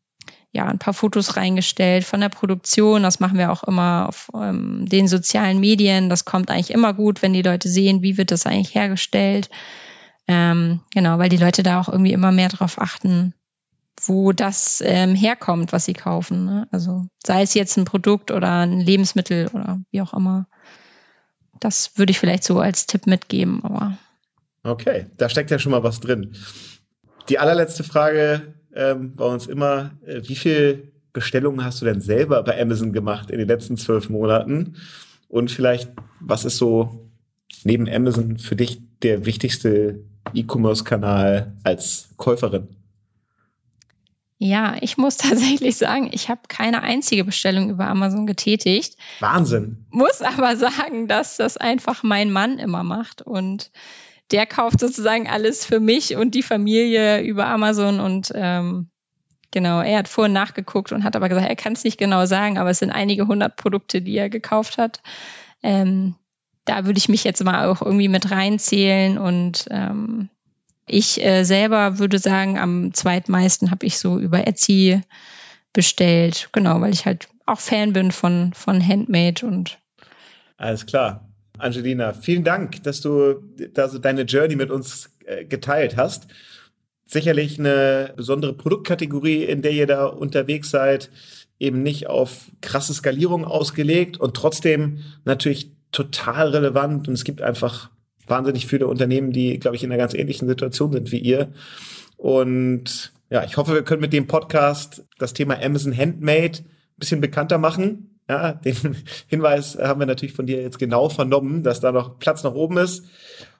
ja, 0.55 0.67
ein 0.67 0.79
paar 0.79 0.95
Fotos 0.95 1.37
reingestellt 1.37 2.05
von 2.05 2.21
der 2.21 2.29
Produktion. 2.29 3.03
Das 3.03 3.19
machen 3.19 3.39
wir 3.39 3.51
auch 3.51 3.65
immer 3.65 4.07
auf 4.09 4.31
ähm, 4.35 4.87
den 4.89 5.09
sozialen 5.09 5.59
Medien. 5.59 6.09
Das 6.09 6.25
kommt 6.25 6.49
eigentlich 6.49 6.71
immer 6.71 6.95
gut, 6.95 7.23
wenn 7.23 7.33
die 7.33 7.43
Leute 7.43 7.69
sehen, 7.69 8.03
wie 8.03 8.17
wird 8.17 8.31
das 8.31 8.47
eigentlich 8.47 8.73
hergestellt. 8.73 9.51
Ähm, 10.29 10.81
genau, 10.95 11.19
weil 11.19 11.29
die 11.29 11.39
Leute 11.39 11.65
da 11.65 11.81
auch 11.81 11.89
irgendwie 11.89 12.13
immer 12.13 12.31
mehr 12.31 12.49
darauf 12.49 12.81
achten, 12.81 13.35
wo 14.01 14.31
das 14.31 14.81
ähm, 14.87 15.17
herkommt, 15.17 15.73
was 15.73 15.87
sie 15.87 15.93
kaufen. 15.93 16.45
Ne? 16.45 16.69
Also 16.71 17.05
sei 17.27 17.43
es 17.43 17.55
jetzt 17.55 17.77
ein 17.77 17.85
Produkt 17.85 18.31
oder 18.31 18.61
ein 18.61 18.81
Lebensmittel 18.81 19.49
oder 19.49 19.81
wie 19.91 20.03
auch 20.03 20.15
immer. 20.15 20.47
Das 21.59 21.99
würde 21.99 22.13
ich 22.13 22.21
vielleicht 22.21 22.45
so 22.45 22.61
als 22.61 22.87
Tipp 22.87 23.09
mitgeben, 23.09 23.65
aber. 23.65 23.99
Okay, 24.63 25.07
da 25.17 25.29
steckt 25.29 25.51
ja 25.51 25.59
schon 25.59 25.73
mal 25.73 25.83
was 25.83 25.99
drin. 25.99 26.33
Die 27.29 27.41
allerletzte 27.41 27.83
Frage 27.83 28.55
ähm, 28.75 29.15
bei 29.15 29.25
uns 29.25 29.47
immer, 29.47 29.93
äh, 30.07 30.21
wie 30.25 30.37
viel 30.37 30.93
Bestellungen 31.13 31.65
hast 31.65 31.81
du 31.81 31.85
denn 31.85 32.01
selber 32.01 32.43
bei 32.43 32.61
Amazon 32.61 32.93
gemacht 32.93 33.31
in 33.31 33.39
den 33.39 33.49
letzten 33.49 33.77
zwölf 33.77 34.09
Monaten? 34.09 34.77
Und 35.29 35.51
vielleicht, 35.51 35.91
was 36.21 36.45
ist 36.45 36.59
so 36.59 37.09
neben 37.65 37.89
Amazon 37.89 38.39
für 38.39 38.57
dich 38.57 38.81
der 39.03 39.25
wichtigste 39.27 40.05
E-Commerce-Kanal 40.33 41.53
als 41.63 42.11
Käuferin? 42.17 42.69
Ja, 44.39 44.77
ich 44.81 44.97
muss 44.97 45.17
tatsächlich 45.19 45.77
sagen, 45.77 46.11
ich 46.13 46.29
habe 46.29 46.43
keine 46.49 46.83
einzige 46.83 47.25
Bestellung 47.25 47.71
über 47.71 47.87
Amazon 47.87 48.27
getätigt. 48.27 48.97
Wahnsinn. 49.21 49.87
Muss 49.91 50.21
aber 50.21 50.57
sagen, 50.57 51.09
dass 51.09 51.37
das 51.37 51.57
einfach 51.57 52.03
mein 52.03 52.31
Mann 52.31 52.59
immer 52.59 52.83
macht 52.83 53.23
und 53.23 53.71
der 54.31 54.47
kauft 54.47 54.81
sozusagen 54.81 55.29
alles 55.29 55.65
für 55.65 55.81
mich 55.81 56.17
und 56.17 56.35
die 56.35 56.43
Familie 56.43 57.21
über 57.23 57.47
Amazon 57.47 58.01
und 58.01 58.33
ähm, 58.35 58.89
genau, 59.51 59.81
er 59.81 59.99
hat 59.99 60.09
vorhin 60.09 60.33
nachgeguckt 60.33 60.93
und 60.93 61.05
hat 61.05 61.17
aber 61.17 61.29
gesagt, 61.29 61.49
er 61.49 61.57
kann 61.57 61.75
es 61.75 61.85
nicht 61.85 61.99
genau 61.99 62.27
sagen, 62.27 62.59
aber 62.59 62.71
es 62.71 62.79
sind 62.79 62.91
einige 62.91 63.27
hundert 63.27 63.57
Produkte, 63.57 64.03
die 64.03 64.17
er 64.17 64.29
gekauft 64.29 64.79
hat. 64.79 65.03
Ähm, 65.63 66.17
da 66.65 66.87
würde 66.87 66.99
ich 66.99 67.09
mich 67.09 67.25
jetzt 67.25 67.45
mal 67.45 67.69
auch 67.69 67.83
irgendwie 67.83 68.09
mit 68.09 68.31
reinzählen 68.31 69.19
und 69.19 69.67
ähm, 69.71 70.31
ich 70.87 71.23
äh, 71.23 71.45
selber 71.45 71.99
würde 71.99 72.19
sagen, 72.19 72.59
am 72.59 72.93
zweitmeisten 72.93 73.71
habe 73.71 73.87
ich 73.87 73.99
so 73.99 74.19
über 74.19 74.47
Etsy 74.47 75.01
bestellt, 75.73 76.49
genau, 76.53 76.81
weil 76.81 76.93
ich 76.93 77.07
halt 77.07 77.29
auch 77.47 77.61
Fan 77.61 77.93
bin 77.93 78.11
von, 78.11 78.53
von 78.55 78.87
Handmade 78.87 79.47
und 79.47 79.79
alles 80.57 80.87
klar. 80.87 81.29
Angelina, 81.59 82.13
vielen 82.13 82.45
Dank, 82.45 82.83
dass 82.83 83.01
du 83.01 83.43
da 83.73 83.89
so 83.89 83.99
deine 83.99 84.23
Journey 84.23 84.57
mit 84.57 84.71
uns 84.71 85.11
äh, 85.25 85.45
geteilt 85.45 85.97
hast. 85.97 86.27
Sicherlich 87.07 87.59
eine 87.59 88.13
besondere 88.17 88.55
Produktkategorie, 88.55 89.45
in 89.45 89.63
der 89.63 89.73
ihr 89.73 89.87
da 89.87 90.07
unterwegs 90.07 90.71
seid, 90.71 91.11
eben 91.61 91.83
nicht 91.83 92.09
auf 92.09 92.51
krasse 92.61 92.95
Skalierung 92.95 93.45
ausgelegt 93.45 94.19
und 94.19 94.35
trotzdem 94.35 94.99
natürlich 95.25 95.71
total 95.93 96.49
relevant. 96.49 97.07
Und 97.07 97.15
es 97.15 97.25
gibt 97.25 97.41
einfach 97.41 97.91
wahnsinnig 98.27 98.67
viele 98.67 98.87
Unternehmen, 98.87 99.33
die, 99.33 99.59
glaube 99.59 99.77
ich, 99.77 99.85
in 99.85 99.93
einer 99.93 100.01
ganz 100.01 100.15
ähnlichen 100.15 100.49
Situation 100.49 100.93
sind 100.93 101.13
wie 101.13 101.19
ihr. 101.19 101.53
Und 102.17 103.13
ja, 103.31 103.45
ich 103.45 103.57
hoffe, 103.57 103.75
wir 103.75 103.85
können 103.85 104.01
mit 104.01 104.13
dem 104.13 104.27
Podcast 104.27 105.05
das 105.19 105.35
Thema 105.35 105.63
Amazon 105.63 105.97
Handmade 105.97 106.59
ein 106.61 106.99
bisschen 106.99 107.21
bekannter 107.21 107.59
machen 107.59 108.14
ja, 108.29 108.53
den 108.53 108.97
Hinweis 109.27 109.77
haben 109.79 110.01
wir 110.01 110.07
natürlich 110.07 110.35
von 110.35 110.47
dir 110.47 110.61
jetzt 110.63 110.79
genau 110.79 111.09
vernommen, 111.09 111.63
dass 111.63 111.81
da 111.81 111.93
noch 111.93 112.19
Platz 112.19 112.43
nach 112.43 112.55
oben 112.55 112.79
ist. 112.79 113.05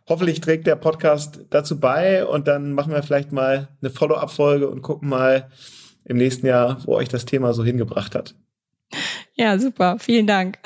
Hoffentlich 0.09 0.41
trägt 0.41 0.67
der 0.67 0.77
Podcast 0.77 1.41
dazu 1.51 1.81
bei 1.81 2.27
und 2.27 2.47
dann 2.47 2.73
machen 2.73 2.93
wir 2.93 3.03
vielleicht 3.03 3.33
mal 3.33 3.69
eine 3.81 3.91
Follow-up-Folge 3.91 4.69
und 4.69 4.83
gucken 4.83 5.09
mal 5.09 5.49
im 6.05 6.19
nächsten 6.19 6.47
Jahr, 6.47 6.79
wo 6.85 6.95
euch 6.95 7.09
das 7.09 7.25
Thema 7.25 7.55
so 7.55 7.65
hingebracht 7.65 8.15
hat. 8.15 8.35
Ja, 9.35 9.59
super. 9.59 9.99
Vielen 9.99 10.27
Dank. 10.27 10.59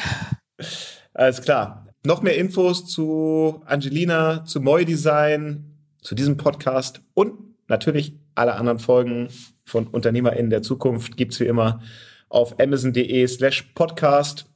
Alles 1.15 1.41
klar. 1.43 1.87
Noch 2.05 2.23
mehr 2.23 2.37
Infos 2.37 2.87
zu 2.87 3.63
Angelina, 3.65 4.45
zu 4.45 4.61
Moi 4.61 4.85
Design, 4.85 5.79
zu 6.03 6.15
diesem 6.15 6.37
Podcast 6.37 7.01
und 7.15 7.33
natürlich 7.69 8.15
alle 8.35 8.55
anderen 8.55 8.79
Folgen 8.79 9.29
von 9.65 9.87
UnternehmerInnen 9.87 10.51
der 10.51 10.63
Zukunft 10.63 11.17
gibt's 11.17 11.41
wie 11.41 11.47
immer 11.47 11.81
auf 12.29 12.59
amazon.de 12.61 13.27
slash 13.27 13.63
podcast 13.75 14.47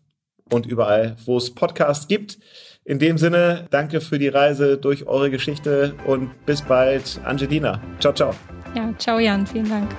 und 0.51 0.67
überall, 0.67 1.17
wo 1.25 1.37
es 1.37 1.55
Podcasts 1.55 2.09
gibt. 2.09 2.39
In 2.85 2.99
dem 2.99 3.17
Sinne, 3.17 3.67
danke 3.71 4.01
für 4.01 4.19
die 4.19 4.29
Reise 4.29 4.77
durch 4.77 5.07
eure 5.07 5.31
Geschichte 5.31 5.95
und 6.07 6.31
bis 6.47 6.63
bald, 6.63 7.21
Angelina. 7.25 7.81
Ciao, 8.01 8.13
ciao. 8.13 8.35
Ja, 8.75 8.93
ciao 8.99 9.19
Jan, 9.19 9.47
vielen 9.47 9.69
Dank. 9.69 9.91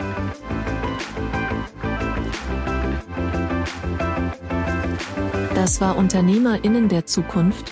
Das 5.55 5.80
war 5.80 5.97
Unternehmerinnen 5.97 6.89
der 6.89 7.05
Zukunft 7.05 7.71